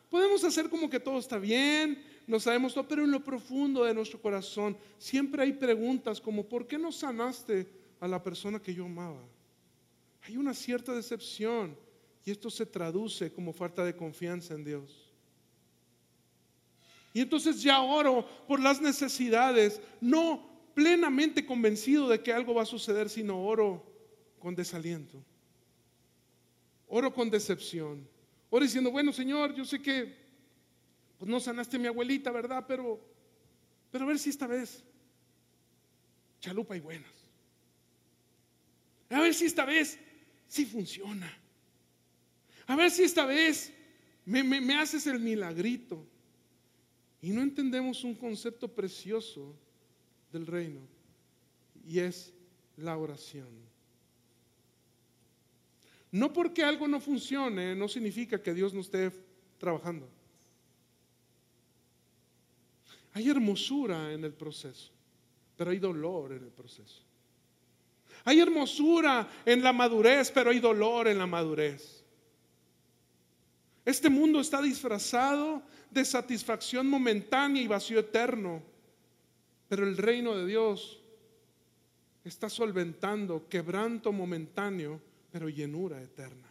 podemos 0.09 0.43
hacer 0.45 0.69
como 0.69 0.89
que 0.89 1.01
todo 1.01 1.19
está 1.19 1.39
bien, 1.39 2.03
no 2.27 2.39
sabemos 2.39 2.75
todo, 2.75 2.87
pero 2.87 3.05
en 3.05 3.11
lo 3.11 3.25
profundo 3.25 3.85
de 3.85 3.95
nuestro 3.95 4.21
corazón 4.21 4.77
siempre 4.99 5.43
hay 5.43 5.53
preguntas 5.53 6.21
como, 6.21 6.49
¿por 6.49 6.67
qué 6.67 6.79
no 6.79 6.93
sanaste 6.93 7.67
a 7.99 8.07
la 8.07 8.23
persona 8.23 8.61
que 8.61 8.75
yo 8.75 8.85
amaba? 8.85 9.23
Hay 10.23 10.37
una 10.37 10.55
cierta 10.55 10.95
decepción 10.95 11.77
y 12.25 12.31
esto 12.31 12.51
se 12.51 12.67
traduce 12.67 13.33
como 13.33 13.53
falta 13.53 13.85
de 13.85 13.97
confianza 13.97 14.55
en 14.55 14.65
Dios. 14.65 15.11
Y 17.13 17.21
entonces 17.21 17.63
ya 17.63 17.81
oro 17.81 18.27
por 18.47 18.61
las 18.61 18.81
necesidades, 18.81 19.81
no 20.01 20.49
plenamente 20.75 21.45
convencido 21.45 22.09
de 22.09 22.23
que 22.23 22.33
algo 22.33 22.55
va 22.55 22.63
a 22.63 22.67
suceder, 22.67 23.09
sino 23.09 23.43
oro 23.43 23.85
con 24.39 24.55
desaliento. 24.55 25.21
Oro 26.91 27.15
con 27.15 27.31
decepción. 27.31 28.07
Oro 28.51 28.65
diciendo, 28.65 28.91
bueno, 28.91 29.13
Señor, 29.13 29.55
yo 29.55 29.65
sé 29.65 29.81
que 29.81 30.13
pues, 31.19 31.31
no 31.31 31.39
sanaste 31.39 31.77
a 31.77 31.81
mi 31.81 31.87
abuelita, 31.87 32.33
¿verdad? 32.33 32.65
Pero, 32.67 33.01
pero 33.93 34.05
a 34.05 34.09
ver 34.09 34.19
si 34.19 34.31
esta 34.31 34.49
vez 34.49 34.83
chalupa 36.41 36.77
y 36.77 36.81
buenas. 36.81 37.13
A 39.09 39.21
ver 39.21 39.33
si 39.35 39.45
esta 39.47 39.65
vez 39.65 39.99
sí 40.49 40.67
funciona. 40.67 41.33
A 42.67 42.75
ver 42.75 42.91
si 42.91 43.05
esta 43.05 43.25
vez 43.25 43.73
me, 44.25 44.43
me 44.43 44.75
haces 44.75 45.07
el 45.07 45.21
milagrito. 45.21 46.05
Y 47.23 47.31
no 47.31 47.41
entendemos 47.43 48.03
un 48.03 48.15
concepto 48.17 48.67
precioso 48.67 49.55
del 50.33 50.47
reino 50.47 50.81
y 51.87 52.01
es 52.01 52.33
la 52.77 52.97
oración. 52.97 53.70
No 56.13 56.33
porque 56.33 56.65
algo 56.65 56.89
no 56.89 57.01
funcione, 57.01 57.75
no 57.75 57.89
significa 57.89 58.43
que 58.43 58.53
Dios 58.53 58.75
no 58.75 58.81
esté 58.81 59.13
trabajando. 59.59 60.09
Hay 63.13 63.29
hermosura 63.29 64.13
en 64.13 64.25
el 64.25 64.33
proceso, 64.33 64.91
pero 65.57 65.71
hay 65.71 65.79
dolor 65.79 66.33
en 66.33 66.45
el 66.45 66.51
proceso. 66.51 67.03
Hay 68.25 68.41
hermosura 68.41 69.29
en 69.45 69.63
la 69.63 69.73
madurez, 69.73 70.31
pero 70.31 70.51
hay 70.51 70.61
dolor 70.61 71.09
en 71.09 71.19
la 71.19 71.27
madurez. 71.27 72.05
Este 73.85 74.11
mundo 74.11 74.41
está 74.41 74.61
disfrazado 74.61 75.63
de 75.91 76.05
satisfacción 76.05 76.87
momentánea 76.87 77.63
y 77.63 77.67
vacío 77.67 77.99
eterno, 78.01 78.63
pero 79.69 79.87
el 79.87 79.97
reino 79.97 80.37
de 80.37 80.47
Dios 80.47 81.01
está 82.25 82.49
solventando 82.49 83.49
quebranto 83.49 84.13
momentáneo, 84.13 85.01
pero 85.31 85.49
llenura 85.49 86.03
eterna. 86.03 86.51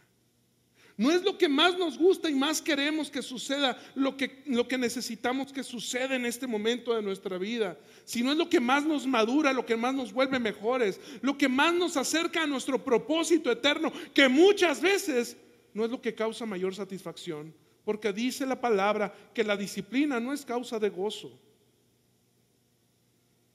No 1.00 1.10
es 1.10 1.22
lo 1.22 1.38
que 1.38 1.48
más 1.48 1.78
nos 1.78 1.96
gusta 1.96 2.28
y 2.28 2.34
más 2.34 2.60
queremos 2.60 3.10
que 3.10 3.22
suceda, 3.22 3.80
lo 3.94 4.18
que, 4.18 4.42
lo 4.44 4.68
que 4.68 4.76
necesitamos 4.76 5.50
que 5.50 5.62
suceda 5.62 6.14
en 6.14 6.26
este 6.26 6.46
momento 6.46 6.94
de 6.94 7.00
nuestra 7.00 7.38
vida, 7.38 7.78
sino 8.04 8.32
es 8.32 8.36
lo 8.36 8.50
que 8.50 8.60
más 8.60 8.84
nos 8.84 9.06
madura, 9.06 9.54
lo 9.54 9.64
que 9.64 9.78
más 9.78 9.94
nos 9.94 10.12
vuelve 10.12 10.38
mejores, 10.38 11.00
lo 11.22 11.38
que 11.38 11.48
más 11.48 11.72
nos 11.72 11.96
acerca 11.96 12.42
a 12.42 12.46
nuestro 12.46 12.84
propósito 12.84 13.50
eterno, 13.50 13.90
que 14.12 14.28
muchas 14.28 14.82
veces 14.82 15.38
no 15.72 15.86
es 15.86 15.90
lo 15.90 16.02
que 16.02 16.14
causa 16.14 16.44
mayor 16.44 16.74
satisfacción, 16.74 17.54
porque 17.82 18.12
dice 18.12 18.44
la 18.44 18.60
palabra 18.60 19.10
que 19.32 19.42
la 19.42 19.56
disciplina 19.56 20.20
no 20.20 20.34
es 20.34 20.44
causa 20.44 20.78
de 20.78 20.90
gozo, 20.90 21.32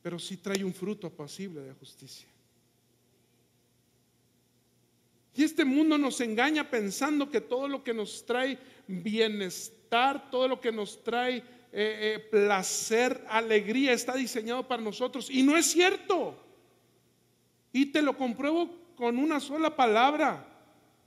pero 0.01 0.17
sí 0.17 0.37
trae 0.37 0.63
un 0.63 0.73
fruto 0.73 1.05
apacible 1.05 1.61
de 1.61 1.73
justicia. 1.73 2.27
Y 5.35 5.43
este 5.43 5.65
mundo 5.65 5.97
nos 5.97 6.21
engaña 6.21 6.69
pensando 6.69 7.29
que 7.29 7.41
todo 7.41 7.67
lo 7.67 7.83
que 7.83 7.93
nos 7.93 8.25
trae 8.25 8.57
bienestar, 8.87 10.31
todo 10.31 10.47
lo 10.47 10.61
que 10.61 10.71
nos 10.71 11.03
trae 11.03 11.37
eh, 11.37 11.43
eh, 11.73 12.27
placer, 12.31 13.25
alegría, 13.27 13.91
está 13.91 14.13
diseñado 14.13 14.65
para 14.65 14.81
nosotros. 14.81 15.29
Y 15.29 15.43
no 15.43 15.57
es 15.57 15.65
cierto. 15.65 16.41
Y 17.73 17.87
te 17.87 18.01
lo 18.01 18.17
compruebo 18.17 18.69
con 18.95 19.17
una 19.17 19.41
sola 19.41 19.75
palabra. 19.75 20.47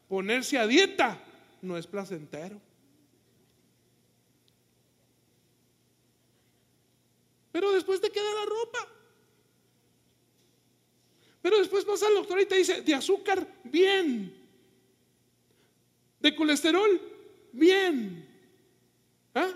Ponerse 0.09 0.59
a 0.59 0.67
dieta 0.67 1.19
no 1.63 1.79
es 1.79 1.87
placentero. 1.87 2.61
Pero 7.51 7.73
después 7.73 7.99
te 7.99 8.11
queda 8.11 8.25
la 8.25 8.45
ropa. 8.45 8.98
Pero 11.41 11.59
después 11.59 11.85
pasa 11.85 12.09
el 12.09 12.15
doctor 12.15 12.41
y 12.41 12.47
te 12.47 12.57
dice, 12.57 12.83
de 12.83 12.95
azúcar, 12.95 13.47
bien. 13.65 14.35
De 16.21 16.35
colesterol, 16.35 17.01
bien. 17.53 18.27
¿Ah? 19.35 19.53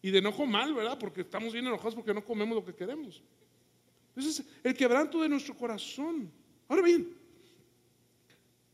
Y 0.00 0.10
de 0.10 0.18
enojo 0.18 0.46
mal, 0.46 0.72
¿verdad? 0.72 0.98
Porque 0.98 1.20
estamos 1.20 1.52
bien 1.52 1.66
enojados 1.66 1.94
porque 1.94 2.14
no 2.14 2.24
comemos 2.24 2.54
lo 2.56 2.64
que 2.64 2.74
queremos. 2.74 3.22
Entonces, 4.16 4.44
el 4.64 4.74
quebranto 4.74 5.20
de 5.20 5.28
nuestro 5.28 5.54
corazón. 5.56 6.30
Ahora 6.68 6.82
bien, 6.82 7.14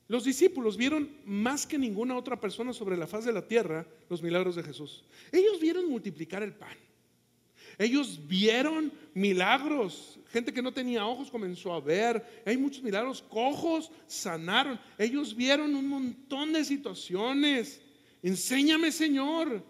los 0.07 0.25
discípulos 0.25 0.77
vieron 0.77 1.11
más 1.25 1.67
que 1.67 1.79
ninguna 1.79 2.17
otra 2.17 2.39
persona 2.39 2.73
sobre 2.73 2.97
la 2.97 3.07
faz 3.07 3.25
de 3.25 3.33
la 3.33 3.47
tierra 3.47 3.87
los 4.09 4.23
milagros 4.23 4.55
de 4.57 4.63
Jesús. 4.63 5.05
Ellos 5.33 5.59
vieron 5.61 5.89
multiplicar 5.89 6.43
el 6.43 6.55
pan. 6.55 6.77
Ellos 7.79 8.21
vieron 8.27 8.93
milagros. 9.15 10.19
Gente 10.31 10.53
que 10.53 10.63
no 10.63 10.73
tenía 10.73 11.07
ojos 11.07 11.31
comenzó 11.31 11.73
a 11.73 11.81
ver. 11.81 12.43
Hay 12.45 12.57
muchos 12.57 12.83
milagros. 12.83 13.23
Cojos 13.23 13.91
sanaron. 14.07 14.79
Ellos 14.99 15.35
vieron 15.35 15.75
un 15.75 15.89
montón 15.89 16.53
de 16.53 16.65
situaciones. 16.65 17.81
Enséñame, 18.23 18.91
Señor, 18.93 19.63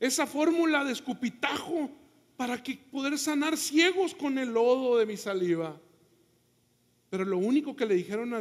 esa 0.00 0.26
fórmula 0.26 0.84
de 0.84 0.92
escupitajo 0.92 1.90
para 2.36 2.62
que 2.62 2.76
poder 2.76 3.18
sanar 3.18 3.56
ciegos 3.56 4.14
con 4.14 4.38
el 4.38 4.50
lodo 4.50 4.96
de 4.98 5.06
mi 5.06 5.16
saliva. 5.16 5.80
Pero 7.10 7.24
lo 7.24 7.38
único 7.38 7.74
que 7.74 7.86
le 7.86 7.94
dijeron 7.94 8.34
a, 8.34 8.38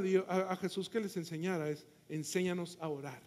a 0.52 0.56
Jesús 0.58 0.90
que 0.90 1.00
les 1.00 1.16
enseñara 1.18 1.70
es, 1.70 1.86
enséñanos 2.10 2.78
a 2.80 2.90
orar. 2.90 3.22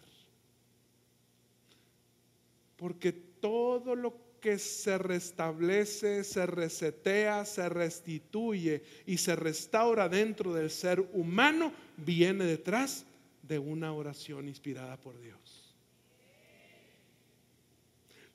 Porque 2.77 3.11
todo 3.11 3.95
lo 3.95 4.30
que 4.41 4.57
se 4.57 4.97
restablece, 4.97 6.23
se 6.23 6.45
resetea, 6.45 7.45
se 7.45 7.69
restituye 7.69 8.83
y 9.05 9.17
se 9.17 9.35
restaura 9.35 10.09
dentro 10.09 10.53
del 10.53 10.71
ser 10.71 10.99
humano 11.13 11.71
viene 11.95 12.43
detrás 12.45 13.05
de 13.43 13.59
una 13.59 13.93
oración 13.93 14.47
inspirada 14.47 14.97
por 14.97 15.19
Dios. 15.21 15.61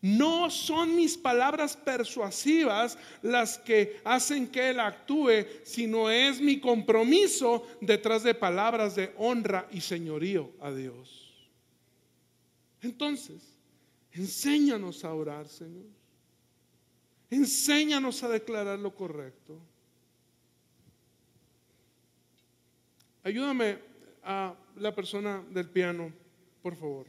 No 0.01 0.51
son 0.51 0.95
mis 0.95 1.17
palabras 1.17 1.77
persuasivas 1.77 2.97
las 3.23 3.59
que 3.59 4.01
hacen 4.05 4.47
que 4.47 4.71
Él 4.71 4.79
actúe, 4.79 5.47
sino 5.65 6.09
es 6.11 6.41
mi 6.41 6.61
compromiso 6.61 7.67
detrás 7.81 8.23
de 8.23 8.35
palabras 8.35 8.95
de 8.95 9.13
honra 9.17 9.67
y 9.73 9.81
señorío 9.81 10.53
a 10.61 10.71
Dios. 10.71 11.35
Entonces, 12.83 13.56
enséñanos 14.17 15.05
a 15.05 15.15
orar, 15.15 15.49
Señor. 15.49 15.87
Enséñanos 17.31 18.23
a 18.23 18.29
declarar 18.29 18.79
lo 18.79 18.95
correcto. 18.95 19.59
Ayúdame 23.25 23.79
a 24.23 24.55
la 24.77 24.95
persona 24.95 25.45
del 25.51 25.69
piano, 25.69 26.13
por 26.63 26.77
favor. 26.77 27.07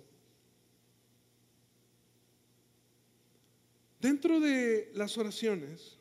Dentro 4.02 4.40
de 4.40 4.92
las 4.96 5.18
oraciones 5.18 5.98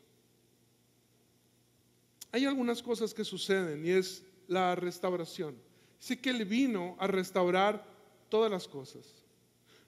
hay 2.32 2.44
algunas 2.44 2.82
cosas 2.82 3.12
que 3.12 3.24
suceden 3.24 3.84
y 3.84 3.90
es 3.90 4.22
la 4.48 4.74
restauración. 4.74 5.56
Dice 5.98 6.20
que 6.20 6.30
Él 6.30 6.44
vino 6.44 6.96
a 6.98 7.06
restaurar 7.06 7.86
todas 8.28 8.50
las 8.50 8.68
cosas. 8.68 9.25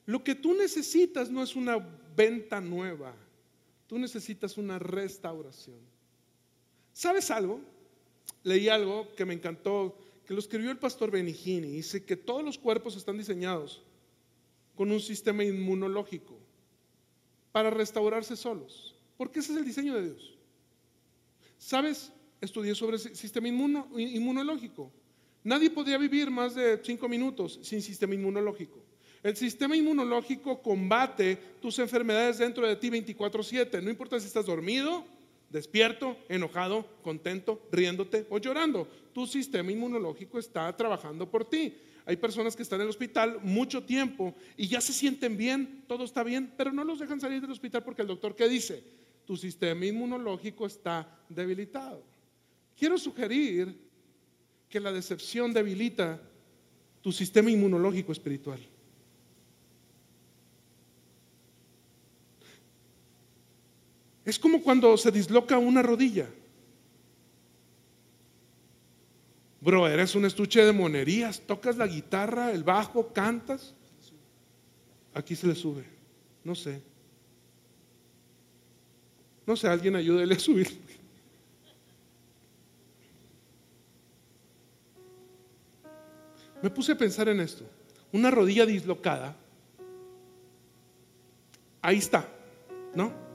Lo 0.08 0.24
que 0.24 0.34
tú 0.34 0.54
necesitas 0.54 1.30
no 1.30 1.42
es 1.42 1.54
una 1.54 1.76
venta 2.16 2.62
nueva. 2.62 3.14
Tú 3.86 3.98
necesitas 3.98 4.56
una 4.56 4.78
restauración. 4.78 5.80
¿Sabes 6.94 7.30
algo? 7.30 7.60
Leí 8.42 8.70
algo 8.70 9.14
que 9.14 9.26
me 9.26 9.34
encantó, 9.34 9.98
que 10.24 10.32
lo 10.32 10.40
escribió 10.40 10.70
el 10.70 10.78
pastor 10.78 11.10
Benigini. 11.10 11.68
Dice 11.68 12.06
que 12.06 12.16
todos 12.16 12.42
los 12.42 12.56
cuerpos 12.56 12.96
están 12.96 13.18
diseñados 13.18 13.82
con 14.74 14.90
un 14.90 14.98
sistema 14.98 15.44
inmunológico 15.44 16.38
para 17.52 17.68
restaurarse 17.68 18.34
solos. 18.34 18.96
Porque 19.18 19.40
ese 19.40 19.52
es 19.52 19.58
el 19.58 19.66
diseño 19.66 19.94
de 19.94 20.04
Dios. 20.04 20.38
¿Sabes? 21.58 22.14
Estudié 22.40 22.74
sobre 22.74 22.96
el 22.96 23.14
sistema 23.14 23.46
inmunológico. 23.46 24.90
Nadie 25.44 25.68
podría 25.68 25.98
vivir 25.98 26.30
más 26.30 26.54
de 26.54 26.80
cinco 26.82 27.10
minutos 27.10 27.60
sin 27.62 27.82
sistema 27.82 28.14
inmunológico. 28.14 28.87
El 29.22 29.36
sistema 29.36 29.76
inmunológico 29.76 30.62
combate 30.62 31.36
tus 31.60 31.78
enfermedades 31.78 32.38
dentro 32.38 32.66
de 32.66 32.76
ti 32.76 32.90
24/7. 32.90 33.82
No 33.82 33.90
importa 33.90 34.20
si 34.20 34.26
estás 34.26 34.46
dormido, 34.46 35.04
despierto, 35.50 36.16
enojado, 36.28 36.86
contento, 37.02 37.60
riéndote 37.72 38.26
o 38.30 38.38
llorando. 38.38 38.88
Tu 39.12 39.26
sistema 39.26 39.72
inmunológico 39.72 40.38
está 40.38 40.74
trabajando 40.76 41.28
por 41.28 41.44
ti. 41.44 41.74
Hay 42.06 42.16
personas 42.16 42.56
que 42.56 42.62
están 42.62 42.80
en 42.80 42.84
el 42.84 42.90
hospital 42.90 43.40
mucho 43.42 43.82
tiempo 43.82 44.34
y 44.56 44.66
ya 44.66 44.80
se 44.80 44.92
sienten 44.92 45.36
bien, 45.36 45.84
todo 45.86 46.04
está 46.04 46.22
bien, 46.22 46.52
pero 46.56 46.72
no 46.72 46.84
los 46.84 47.00
dejan 47.00 47.20
salir 47.20 47.40
del 47.42 47.50
hospital 47.50 47.82
porque 47.84 48.02
el 48.02 48.08
doctor, 48.08 48.34
¿qué 48.34 48.48
dice? 48.48 48.82
Tu 49.26 49.36
sistema 49.36 49.84
inmunológico 49.84 50.64
está 50.64 51.20
debilitado. 51.28 52.02
Quiero 52.78 52.96
sugerir 52.96 53.76
que 54.70 54.80
la 54.80 54.92
decepción 54.92 55.52
debilita 55.52 56.22
tu 57.02 57.12
sistema 57.12 57.50
inmunológico 57.50 58.12
espiritual. 58.12 58.60
Es 64.28 64.38
como 64.38 64.62
cuando 64.62 64.94
se 64.98 65.10
disloca 65.10 65.56
una 65.56 65.80
rodilla. 65.80 66.28
Bro, 69.58 69.88
eres 69.88 70.14
un 70.14 70.26
estuche 70.26 70.62
de 70.62 70.70
monerías, 70.70 71.40
tocas 71.40 71.78
la 71.78 71.86
guitarra, 71.86 72.52
el 72.52 72.62
bajo, 72.62 73.10
cantas. 73.14 73.74
Aquí 75.14 75.34
se 75.34 75.46
le 75.46 75.54
sube. 75.54 75.82
No 76.44 76.54
sé. 76.54 76.82
No 79.46 79.56
sé, 79.56 79.66
alguien 79.66 79.96
ayúdele 79.96 80.34
a 80.34 80.38
subir. 80.38 80.78
Me 86.62 86.68
puse 86.68 86.92
a 86.92 86.98
pensar 86.98 87.30
en 87.30 87.40
esto. 87.40 87.64
Una 88.12 88.30
rodilla 88.30 88.66
dislocada. 88.66 89.34
Ahí 91.80 91.96
está 91.96 92.28
¿No? 92.94 93.27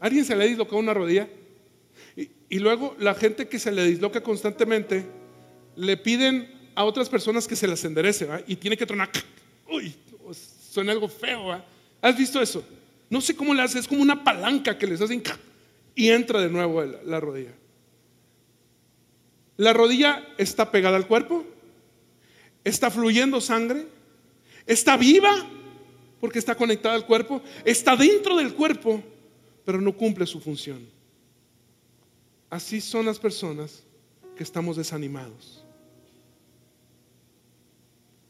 ¿Alguien 0.00 0.24
se 0.24 0.34
le 0.34 0.48
disloca 0.48 0.74
una 0.76 0.94
rodilla? 0.94 1.28
Y, 2.48 2.58
luego 2.58 2.96
la 2.98 3.14
gente 3.14 3.46
que 3.46 3.58
se 3.58 3.70
le 3.70 3.84
disloca 3.84 4.22
constantemente 4.22 5.04
le 5.76 5.96
piden 5.96 6.50
a 6.74 6.84
otras 6.84 7.08
personas 7.08 7.46
que 7.46 7.54
se 7.54 7.68
las 7.68 7.84
enderece 7.84 8.24
¿va? 8.24 8.40
y 8.46 8.56
tiene 8.56 8.76
que 8.76 8.86
tronar. 8.86 9.10
Uy, 9.68 9.94
suena 10.70 10.92
algo 10.92 11.08
feo. 11.08 11.46
¿va? 11.46 11.64
¿Has 12.00 12.16
visto 12.16 12.40
eso? 12.40 12.64
No 13.08 13.20
sé 13.20 13.36
cómo 13.36 13.54
le 13.54 13.62
hace, 13.62 13.78
es 13.78 13.86
como 13.86 14.02
una 14.02 14.24
palanca 14.24 14.76
que 14.76 14.86
les 14.86 15.00
hacen 15.00 15.22
y 15.94 16.08
entra 16.08 16.40
de 16.40 16.48
nuevo 16.48 16.82
la 16.82 17.20
rodilla. 17.20 17.52
La 19.56 19.74
rodilla 19.74 20.26
está 20.38 20.70
pegada 20.70 20.96
al 20.96 21.06
cuerpo, 21.06 21.44
está 22.64 22.90
fluyendo 22.90 23.40
sangre, 23.40 23.86
está 24.66 24.96
viva 24.96 25.46
porque 26.20 26.38
está 26.38 26.54
conectada 26.54 26.94
al 26.94 27.04
cuerpo, 27.04 27.42
está 27.64 27.96
dentro 27.96 28.36
del 28.36 28.54
cuerpo, 28.54 29.02
pero 29.64 29.80
no 29.80 29.96
cumple 29.96 30.26
su 30.26 30.40
función. 30.40 30.86
Así 32.48 32.80
son 32.80 33.06
las 33.06 33.18
personas 33.18 33.84
que 34.36 34.42
estamos 34.42 34.76
desanimados. 34.76 35.64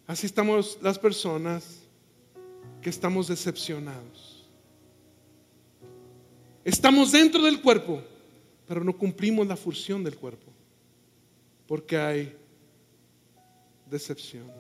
Así 0.07 0.27
estamos 0.27 0.79
las 0.83 0.99
personas 0.99 1.83
que 2.83 2.91
estamos 2.91 3.29
decepcionados. 3.29 4.49
Estamos 6.65 7.13
dentro 7.13 7.43
del 7.43 7.63
cuerpo, 7.63 8.03
pero 8.67 8.85
no 8.85 8.97
cumplimos 8.97 9.47
la 9.47 9.57
función 9.57 10.05
del 10.05 10.17
cuerpo, 10.17 10.53
porque 11.67 11.97
hay 11.97 12.37
decepción. 13.87 14.60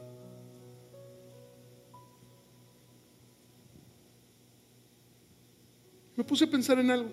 Me 6.20 6.24
puse 6.24 6.44
a 6.44 6.50
pensar 6.50 6.78
en 6.78 6.90
algo 6.90 7.08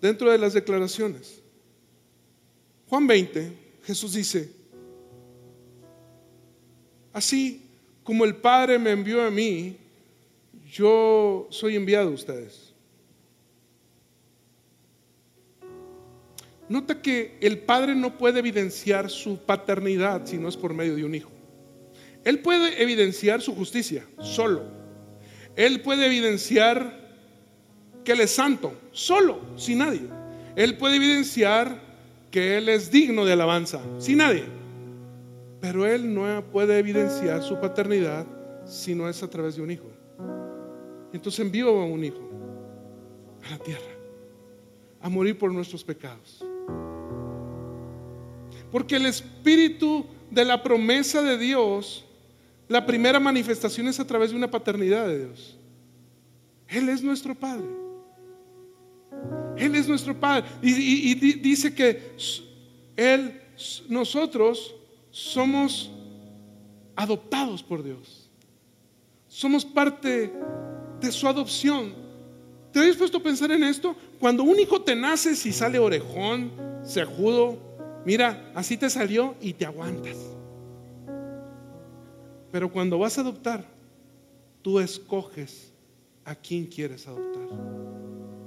dentro 0.00 0.30
de 0.30 0.38
las 0.38 0.54
declaraciones. 0.54 1.42
Juan 2.88 3.06
20, 3.06 3.52
Jesús 3.84 4.14
dice, 4.14 4.50
así 7.12 7.68
como 8.02 8.24
el 8.24 8.34
Padre 8.36 8.78
me 8.78 8.90
envió 8.90 9.22
a 9.22 9.30
mí, 9.30 9.76
yo 10.72 11.46
soy 11.50 11.76
enviado 11.76 12.08
a 12.08 12.12
ustedes. 12.12 12.72
Nota 16.70 17.02
que 17.02 17.36
el 17.42 17.58
Padre 17.58 17.94
no 17.94 18.16
puede 18.16 18.38
evidenciar 18.38 19.10
su 19.10 19.36
paternidad 19.44 20.24
si 20.24 20.38
no 20.38 20.48
es 20.48 20.56
por 20.56 20.72
medio 20.72 20.96
de 20.96 21.04
un 21.04 21.14
hijo. 21.14 21.32
Él 22.24 22.38
puede 22.38 22.82
evidenciar 22.82 23.42
su 23.42 23.54
justicia 23.54 24.06
solo. 24.22 24.62
Él 25.54 25.82
puede 25.82 26.06
evidenciar 26.06 27.04
que 28.06 28.12
Él 28.12 28.20
es 28.20 28.30
santo, 28.30 28.72
solo, 28.92 29.40
sin 29.56 29.78
nadie. 29.78 30.02
Él 30.54 30.78
puede 30.78 30.96
evidenciar 30.96 31.82
que 32.30 32.56
Él 32.56 32.68
es 32.68 32.90
digno 32.90 33.24
de 33.24 33.32
alabanza, 33.32 33.80
sin 33.98 34.18
nadie. 34.18 34.44
Pero 35.60 35.84
Él 35.84 36.14
no 36.14 36.42
puede 36.52 36.78
evidenciar 36.78 37.42
su 37.42 37.60
paternidad 37.60 38.24
si 38.64 38.94
no 38.94 39.08
es 39.08 39.22
a 39.24 39.28
través 39.28 39.56
de 39.56 39.62
un 39.62 39.72
hijo. 39.72 39.90
Entonces 41.12 41.40
envió 41.40 41.80
a 41.80 41.84
un 41.84 42.04
hijo 42.04 42.22
a 43.44 43.50
la 43.50 43.58
tierra 43.58 43.82
a 45.00 45.08
morir 45.08 45.36
por 45.36 45.52
nuestros 45.52 45.82
pecados. 45.82 46.44
Porque 48.70 48.96
el 48.96 49.06
espíritu 49.06 50.06
de 50.30 50.44
la 50.44 50.62
promesa 50.62 51.22
de 51.22 51.38
Dios, 51.38 52.04
la 52.68 52.86
primera 52.86 53.18
manifestación 53.18 53.88
es 53.88 53.98
a 53.98 54.06
través 54.06 54.30
de 54.30 54.36
una 54.36 54.50
paternidad 54.50 55.08
de 55.08 55.26
Dios. 55.26 55.58
Él 56.68 56.88
es 56.88 57.02
nuestro 57.02 57.34
Padre. 57.34 57.85
Él 59.56 59.74
es 59.74 59.88
nuestro 59.88 60.18
Padre. 60.18 60.46
Y, 60.62 61.14
dice 61.14 61.74
que 61.74 62.12
Él, 62.96 63.40
nosotros 63.88 64.74
somos 65.10 65.90
adoptados 66.94 67.62
por 67.62 67.82
Dios. 67.82 68.30
Somos 69.28 69.64
parte 69.64 70.32
de 71.00 71.12
su 71.12 71.26
adopción. 71.26 71.94
¿Te 72.72 72.80
has 72.80 72.96
puesto 72.96 73.18
a 73.18 73.22
pensar 73.22 73.50
en 73.50 73.64
esto? 73.64 73.96
Cuando 74.20 74.42
un 74.42 74.58
hijo 74.58 74.82
te 74.82 74.94
nace, 74.94 75.34
si 75.34 75.52
sale 75.52 75.78
orejón, 75.78 76.52
cejudo, 76.84 77.58
mira, 78.04 78.50
así 78.54 78.76
te 78.76 78.90
salió 78.90 79.34
y 79.40 79.54
te 79.54 79.64
aguantas. 79.64 80.16
Pero 82.52 82.70
cuando 82.70 82.98
vas 82.98 83.16
a 83.18 83.22
adoptar, 83.22 83.64
tú 84.62 84.78
escoges 84.78 85.72
a 86.24 86.34
quién 86.34 86.66
quieres 86.66 87.06
adoptar. 87.06 87.85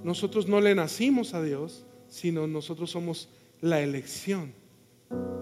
Nosotros 0.10 0.48
no 0.48 0.60
le 0.60 0.74
nacimos 0.74 1.36
a 1.36 1.44
Dios, 1.44 1.86
sino 2.08 2.48
nosotros 2.48 2.90
somos 2.90 3.30
la 3.62 3.80
elección 3.80 4.52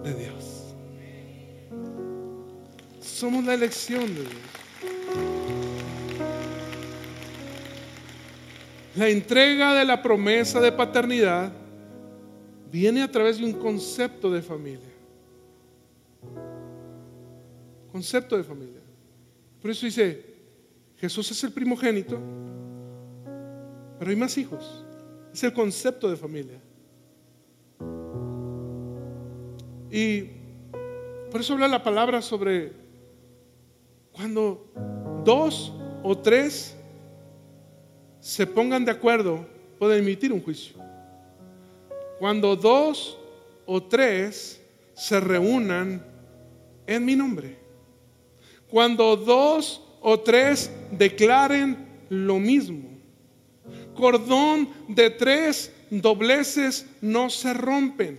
de 0.04 0.14
Dios. 0.14 0.76
Somos 3.00 3.46
la 3.46 3.54
elección 3.54 4.14
de 4.14 4.24
Dios. 4.24 4.34
La 8.98 9.08
entrega 9.08 9.74
de 9.74 9.86
la 9.86 10.04
promesa 10.04 10.60
de 10.60 10.74
paternidad 10.74 11.54
viene 12.70 13.04
a 13.04 13.10
través 13.10 13.38
de 13.38 13.46
un 13.46 13.54
concepto 13.54 14.30
de 14.30 14.42
familia. 14.42 14.92
Concepto 17.90 18.36
de 18.36 18.44
familia. 18.44 18.82
Por 19.62 19.72
eso 19.72 19.86
dice, 19.86 20.26
Jesús 20.98 21.32
es 21.32 21.42
el 21.46 21.54
primogénito, 21.54 22.20
pero 23.98 24.12
hay 24.12 24.18
más 24.18 24.38
hijos. 24.38 24.86
Es 25.34 25.44
el 25.44 25.54
concepto 25.54 26.10
de 26.10 26.18
familia. 26.18 26.60
Y 29.92 30.24
por 31.32 31.42
eso 31.42 31.54
habla 31.54 31.68
la 31.68 31.84
palabra 31.84 32.22
sobre 32.22 32.74
cuando 34.12 34.72
dos 35.24 35.74
o 36.04 36.18
tres 36.18 36.76
se 38.20 38.48
pongan 38.48 38.84
de 38.84 38.92
acuerdo, 38.92 39.46
pueden 39.78 40.00
emitir 40.00 40.34
un 40.34 40.42
juicio. 40.42 40.76
Cuando 42.20 42.56
dos 42.56 43.18
o 43.66 43.84
tres 43.84 44.62
se 44.96 45.20
reúnan 45.20 46.04
en 46.88 47.06
mi 47.06 47.16
nombre. 47.16 47.58
Cuando 48.70 49.16
dos 49.16 49.82
o 50.02 50.20
tres 50.20 50.72
declaren 50.92 51.88
lo 52.10 52.40
mismo. 52.40 52.97
Cordón 53.98 54.70
de 54.88 55.10
tres 55.10 55.74
dobleces 55.90 56.86
no 57.02 57.30
se 57.30 57.54
rompen. 57.54 58.18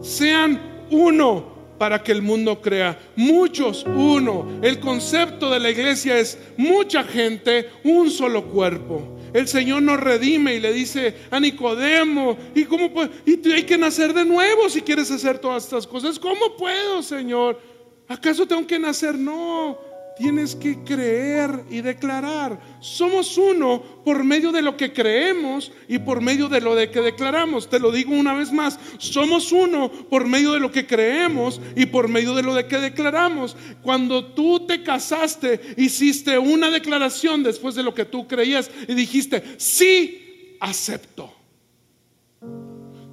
Sean 0.00 0.86
uno 0.90 1.54
para 1.78 2.02
que 2.02 2.12
el 2.12 2.22
mundo 2.22 2.60
crea. 2.60 2.98
Muchos, 3.16 3.84
uno. 3.84 4.60
El 4.62 4.80
concepto 4.80 5.50
de 5.50 5.60
la 5.60 5.70
iglesia 5.70 6.18
es 6.18 6.38
mucha 6.56 7.04
gente, 7.04 7.68
un 7.84 8.10
solo 8.10 8.46
cuerpo. 8.46 9.18
El 9.32 9.48
Señor 9.48 9.82
nos 9.82 10.00
redime 10.00 10.54
y 10.54 10.60
le 10.60 10.72
dice 10.72 11.14
a 11.30 11.40
Nicodemo, 11.40 12.36
¿y 12.54 12.64
cómo 12.64 12.90
Y 13.26 13.52
hay 13.52 13.64
que 13.64 13.76
nacer 13.76 14.14
de 14.14 14.24
nuevo 14.24 14.68
si 14.68 14.80
quieres 14.80 15.10
hacer 15.10 15.38
todas 15.38 15.64
estas 15.64 15.86
cosas. 15.86 16.18
¿Cómo 16.18 16.56
puedo, 16.56 17.02
Señor? 17.02 17.60
¿Acaso 18.08 18.46
tengo 18.46 18.66
que 18.66 18.78
nacer? 18.78 19.18
No. 19.18 19.93
Tienes 20.16 20.54
que 20.54 20.84
creer 20.84 21.64
y 21.70 21.80
declarar. 21.80 22.60
Somos 22.80 23.36
uno 23.36 23.82
por 24.04 24.22
medio 24.22 24.52
de 24.52 24.62
lo 24.62 24.76
que 24.76 24.92
creemos 24.92 25.72
y 25.88 25.98
por 25.98 26.20
medio 26.20 26.48
de 26.48 26.60
lo 26.60 26.76
de 26.76 26.88
que 26.88 27.00
declaramos. 27.00 27.68
Te 27.68 27.80
lo 27.80 27.90
digo 27.90 28.14
una 28.14 28.32
vez 28.32 28.52
más. 28.52 28.78
Somos 28.98 29.50
uno 29.50 29.90
por 29.90 30.24
medio 30.26 30.52
de 30.52 30.60
lo 30.60 30.70
que 30.70 30.86
creemos 30.86 31.60
y 31.74 31.86
por 31.86 32.06
medio 32.06 32.32
de 32.34 32.44
lo 32.44 32.54
de 32.54 32.68
que 32.68 32.78
declaramos. 32.78 33.56
Cuando 33.82 34.24
tú 34.26 34.66
te 34.66 34.84
casaste, 34.84 35.74
hiciste 35.76 36.38
una 36.38 36.70
declaración 36.70 37.42
después 37.42 37.74
de 37.74 37.82
lo 37.82 37.92
que 37.92 38.04
tú 38.04 38.28
creías 38.28 38.70
y 38.86 38.94
dijiste, 38.94 39.42
sí, 39.56 40.56
acepto. 40.60 41.34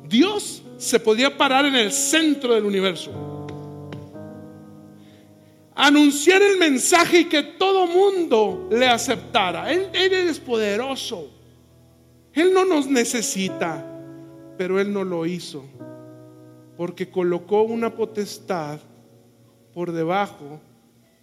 Dios 0.07 0.61
se 0.77 0.99
podía 0.99 1.35
parar 1.35 1.65
en 1.65 1.75
el 1.75 1.91
centro 1.91 2.53
del 2.53 2.65
universo 2.65 3.31
anunciar 5.75 6.41
el 6.41 6.57
mensaje 6.57 7.21
y 7.21 7.25
que 7.25 7.43
todo 7.43 7.88
mundo 7.88 8.67
le 8.71 8.88
aceptara. 8.88 9.71
Él, 9.71 9.89
él, 9.93 10.13
es 10.13 10.39
poderoso. 10.39 11.29
Él 12.34 12.53
no 12.53 12.65
nos 12.65 12.88
necesita, 12.88 13.86
pero 14.57 14.79
Él 14.79 14.91
no 14.91 15.03
lo 15.03 15.25
hizo. 15.25 15.65
Porque 16.77 17.10
colocó 17.10 17.63
una 17.63 17.95
potestad 17.95 18.79
por 19.73 19.91
debajo 19.91 20.62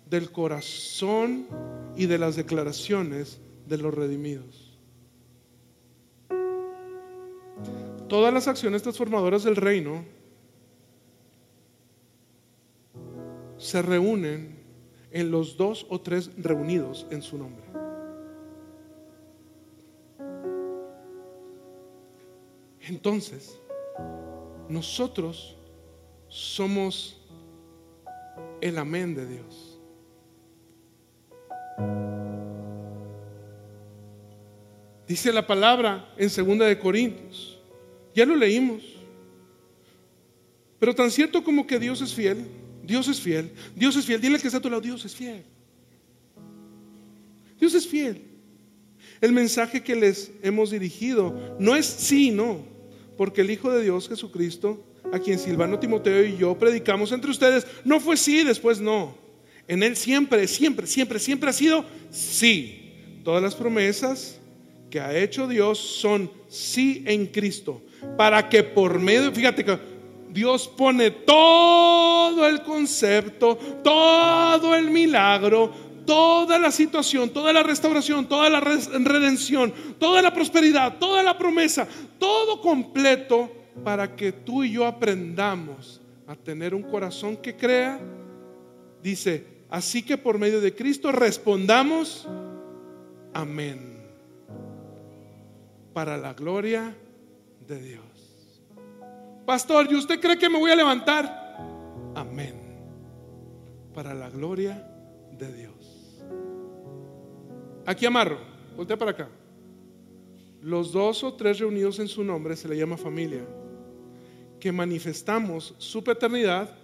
del 0.08 0.30
corazón 0.30 1.46
y 1.96 2.06
de 2.06 2.18
las 2.18 2.36
declaraciones 2.36 3.40
de 3.66 3.78
los 3.78 3.92
redimidos. 3.92 4.78
Todas 8.08 8.32
las 8.32 8.48
acciones 8.48 8.82
transformadoras 8.82 9.44
del 9.44 9.56
reino 9.56 10.04
se 13.58 13.82
reúnen 13.82 14.56
en 15.10 15.30
los 15.30 15.56
dos 15.56 15.86
o 15.88 16.00
tres 16.00 16.30
reunidos 16.38 17.06
en 17.10 17.22
su 17.22 17.36
nombre. 17.36 17.64
Entonces, 22.80 23.58
nosotros 24.68 25.56
somos 26.28 27.20
el 28.60 28.78
amén 28.78 29.14
de 29.14 29.26
Dios. 29.26 29.78
Dice 35.06 35.32
la 35.32 35.46
palabra 35.46 36.12
en 36.16 36.28
segunda 36.28 36.66
de 36.66 36.78
Corintios. 36.78 37.58
Ya 38.14 38.26
lo 38.26 38.36
leímos. 38.36 38.82
Pero 40.78 40.94
tan 40.94 41.10
cierto 41.10 41.42
como 41.42 41.66
que 41.66 41.78
Dios 41.78 42.00
es 42.02 42.14
fiel, 42.14 42.46
Dios 42.88 43.06
es 43.06 43.20
fiel, 43.20 43.50
Dios 43.76 43.94
es 43.96 44.06
fiel. 44.06 44.18
Dile 44.18 44.38
que 44.38 44.46
está 44.48 44.56
a 44.56 44.62
tu 44.62 44.70
lado, 44.70 44.80
Dios 44.80 45.04
es 45.04 45.14
fiel. 45.14 45.44
Dios 47.60 47.74
es 47.74 47.86
fiel. 47.86 48.22
El 49.20 49.32
mensaje 49.32 49.82
que 49.82 49.94
les 49.94 50.30
hemos 50.42 50.70
dirigido 50.70 51.54
no 51.60 51.76
es 51.76 51.84
sí, 51.84 52.30
no, 52.30 52.64
porque 53.18 53.42
el 53.42 53.50
Hijo 53.50 53.70
de 53.70 53.82
Dios 53.82 54.08
Jesucristo, 54.08 54.82
a 55.12 55.18
quien 55.18 55.38
Silvano 55.38 55.78
Timoteo 55.78 56.24
y 56.24 56.38
yo 56.38 56.58
predicamos 56.58 57.12
entre 57.12 57.30
ustedes, 57.30 57.66
no 57.84 58.00
fue 58.00 58.16
sí, 58.16 58.42
después 58.42 58.80
no. 58.80 59.18
En 59.66 59.82
Él 59.82 59.94
siempre, 59.94 60.48
siempre, 60.48 60.86
siempre, 60.86 61.18
siempre 61.18 61.50
ha 61.50 61.52
sido 61.52 61.84
sí. 62.10 62.94
Todas 63.22 63.42
las 63.42 63.54
promesas 63.54 64.40
que 64.88 64.98
ha 64.98 65.14
hecho 65.14 65.46
Dios 65.46 65.78
son 65.78 66.30
sí 66.48 67.02
en 67.06 67.26
Cristo, 67.26 67.82
para 68.16 68.48
que 68.48 68.62
por 68.62 68.98
medio, 68.98 69.30
fíjate 69.30 69.62
que 69.62 69.97
Dios 70.30 70.68
pone 70.68 71.10
todo 71.10 72.46
el 72.46 72.62
concepto, 72.62 73.56
todo 73.82 74.74
el 74.74 74.90
milagro, 74.90 75.72
toda 76.04 76.58
la 76.58 76.70
situación, 76.70 77.30
toda 77.30 77.52
la 77.52 77.62
restauración, 77.62 78.26
toda 78.26 78.48
la 78.48 78.60
redención, 78.60 79.72
toda 79.98 80.22
la 80.22 80.32
prosperidad, 80.32 80.98
toda 80.98 81.22
la 81.22 81.36
promesa, 81.36 81.86
todo 82.18 82.60
completo 82.60 83.50
para 83.84 84.16
que 84.16 84.32
tú 84.32 84.64
y 84.64 84.72
yo 84.72 84.86
aprendamos 84.86 86.00
a 86.26 86.34
tener 86.34 86.74
un 86.74 86.82
corazón 86.82 87.36
que 87.36 87.56
crea. 87.56 88.00
Dice, 89.02 89.44
así 89.68 90.02
que 90.02 90.16
por 90.16 90.38
medio 90.38 90.60
de 90.60 90.74
Cristo 90.74 91.12
respondamos, 91.12 92.26
amén, 93.34 93.98
para 95.92 96.16
la 96.16 96.32
gloria 96.32 96.96
de 97.66 97.82
Dios. 97.82 98.07
Pastor, 99.48 99.90
¿y 99.90 99.94
usted 99.94 100.20
cree 100.20 100.36
que 100.36 100.50
me 100.50 100.58
voy 100.58 100.70
a 100.70 100.76
levantar? 100.76 101.56
Amén, 102.14 102.54
para 103.94 104.12
la 104.12 104.28
gloria 104.28 104.86
de 105.38 105.50
Dios. 105.50 106.22
Aquí 107.86 108.04
amarro, 108.04 108.40
voltea 108.76 108.98
para 108.98 109.12
acá. 109.12 109.30
Los 110.60 110.92
dos 110.92 111.24
o 111.24 111.32
tres 111.32 111.60
reunidos 111.60 111.98
en 111.98 112.08
su 112.08 112.22
nombre 112.22 112.56
se 112.56 112.68
le 112.68 112.76
llama 112.76 112.98
familia, 112.98 113.40
que 114.60 114.70
manifestamos 114.70 115.74
su 115.78 116.04
paternidad 116.04 116.76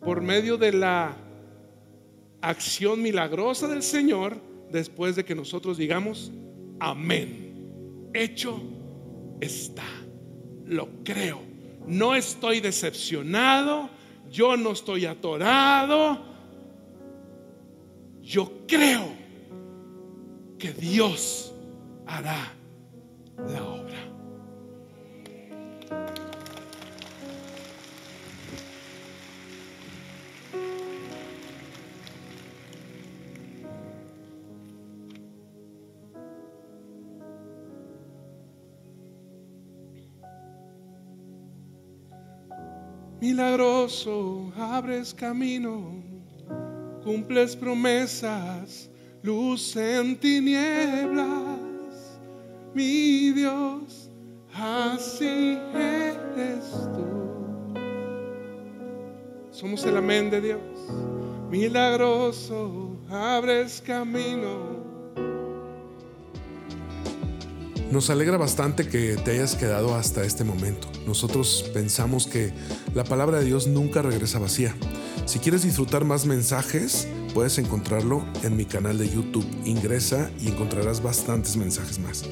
por 0.00 0.22
medio 0.22 0.56
de 0.56 0.72
la 0.72 1.14
acción 2.40 3.02
milagrosa 3.02 3.68
del 3.68 3.82
Señor 3.82 4.40
después 4.70 5.16
de 5.16 5.24
que 5.26 5.34
nosotros 5.34 5.76
digamos, 5.76 6.32
amén. 6.80 8.08
Hecho 8.14 8.62
está, 9.38 9.84
lo 10.64 10.88
creo. 11.04 11.55
No 11.86 12.14
estoy 12.14 12.60
decepcionado, 12.60 13.88
yo 14.30 14.56
no 14.56 14.72
estoy 14.72 15.06
atorado, 15.06 16.18
yo 18.22 18.52
creo 18.66 19.08
que 20.58 20.72
Dios 20.72 21.54
hará 22.06 22.52
la 23.48 23.64
obra. 23.64 23.96
Milagroso, 43.36 44.50
abres 44.56 45.12
camino, 45.12 46.02
cumples 47.04 47.54
promesas 47.54 48.88
luz 49.22 49.76
en 49.76 50.16
tinieblas, 50.16 51.60
mi 52.72 53.32
Dios, 53.32 54.10
así 54.54 55.58
eres 55.74 56.64
tú. 56.94 57.74
Somos 59.50 59.84
el 59.84 59.98
amén 59.98 60.30
de 60.30 60.40
Dios, 60.40 60.62
milagroso, 61.50 62.96
abres 63.10 63.82
camino. 63.86 64.75
Nos 67.90 68.10
alegra 68.10 68.36
bastante 68.36 68.88
que 68.88 69.16
te 69.16 69.30
hayas 69.30 69.54
quedado 69.54 69.94
hasta 69.94 70.24
este 70.24 70.42
momento. 70.42 70.88
Nosotros 71.06 71.70
pensamos 71.72 72.26
que 72.26 72.52
la 72.94 73.04
palabra 73.04 73.38
de 73.38 73.44
Dios 73.44 73.68
nunca 73.68 74.02
regresa 74.02 74.40
vacía. 74.40 74.74
Si 75.24 75.38
quieres 75.38 75.62
disfrutar 75.62 76.04
más 76.04 76.26
mensajes, 76.26 77.06
puedes 77.32 77.58
encontrarlo 77.58 78.26
en 78.42 78.56
mi 78.56 78.64
canal 78.64 78.98
de 78.98 79.08
YouTube. 79.08 79.46
Ingresa 79.64 80.30
y 80.40 80.48
encontrarás 80.48 81.00
bastantes 81.00 81.56
mensajes 81.56 82.00
más. 82.00 82.24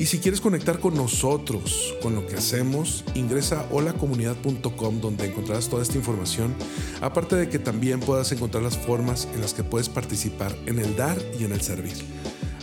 Y 0.00 0.06
si 0.06 0.18
quieres 0.18 0.40
conectar 0.40 0.80
con 0.80 0.96
nosotros, 0.96 1.94
con 2.02 2.16
lo 2.16 2.26
que 2.26 2.34
hacemos, 2.34 3.04
ingresa 3.14 3.60
a 3.60 3.66
holacomunidad.com 3.72 5.00
donde 5.00 5.26
encontrarás 5.26 5.68
toda 5.68 5.82
esta 5.82 5.96
información, 5.96 6.54
aparte 7.00 7.36
de 7.36 7.48
que 7.48 7.60
también 7.60 8.00
puedas 8.00 8.32
encontrar 8.32 8.64
las 8.64 8.76
formas 8.76 9.28
en 9.32 9.42
las 9.42 9.54
que 9.54 9.62
puedes 9.62 9.88
participar 9.88 10.56
en 10.66 10.80
el 10.80 10.96
dar 10.96 11.22
y 11.38 11.44
en 11.44 11.52
el 11.52 11.60
servir. 11.60 11.94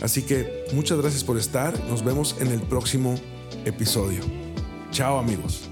Así 0.02 0.22
que 0.22 0.64
muchas 0.72 0.98
gracias 0.98 1.24
por 1.24 1.38
estar, 1.38 1.78
nos 1.84 2.04
vemos 2.04 2.36
en 2.40 2.48
el 2.48 2.60
próximo 2.60 3.14
episodio. 3.64 4.20
Chao 4.90 5.18
amigos. 5.18 5.69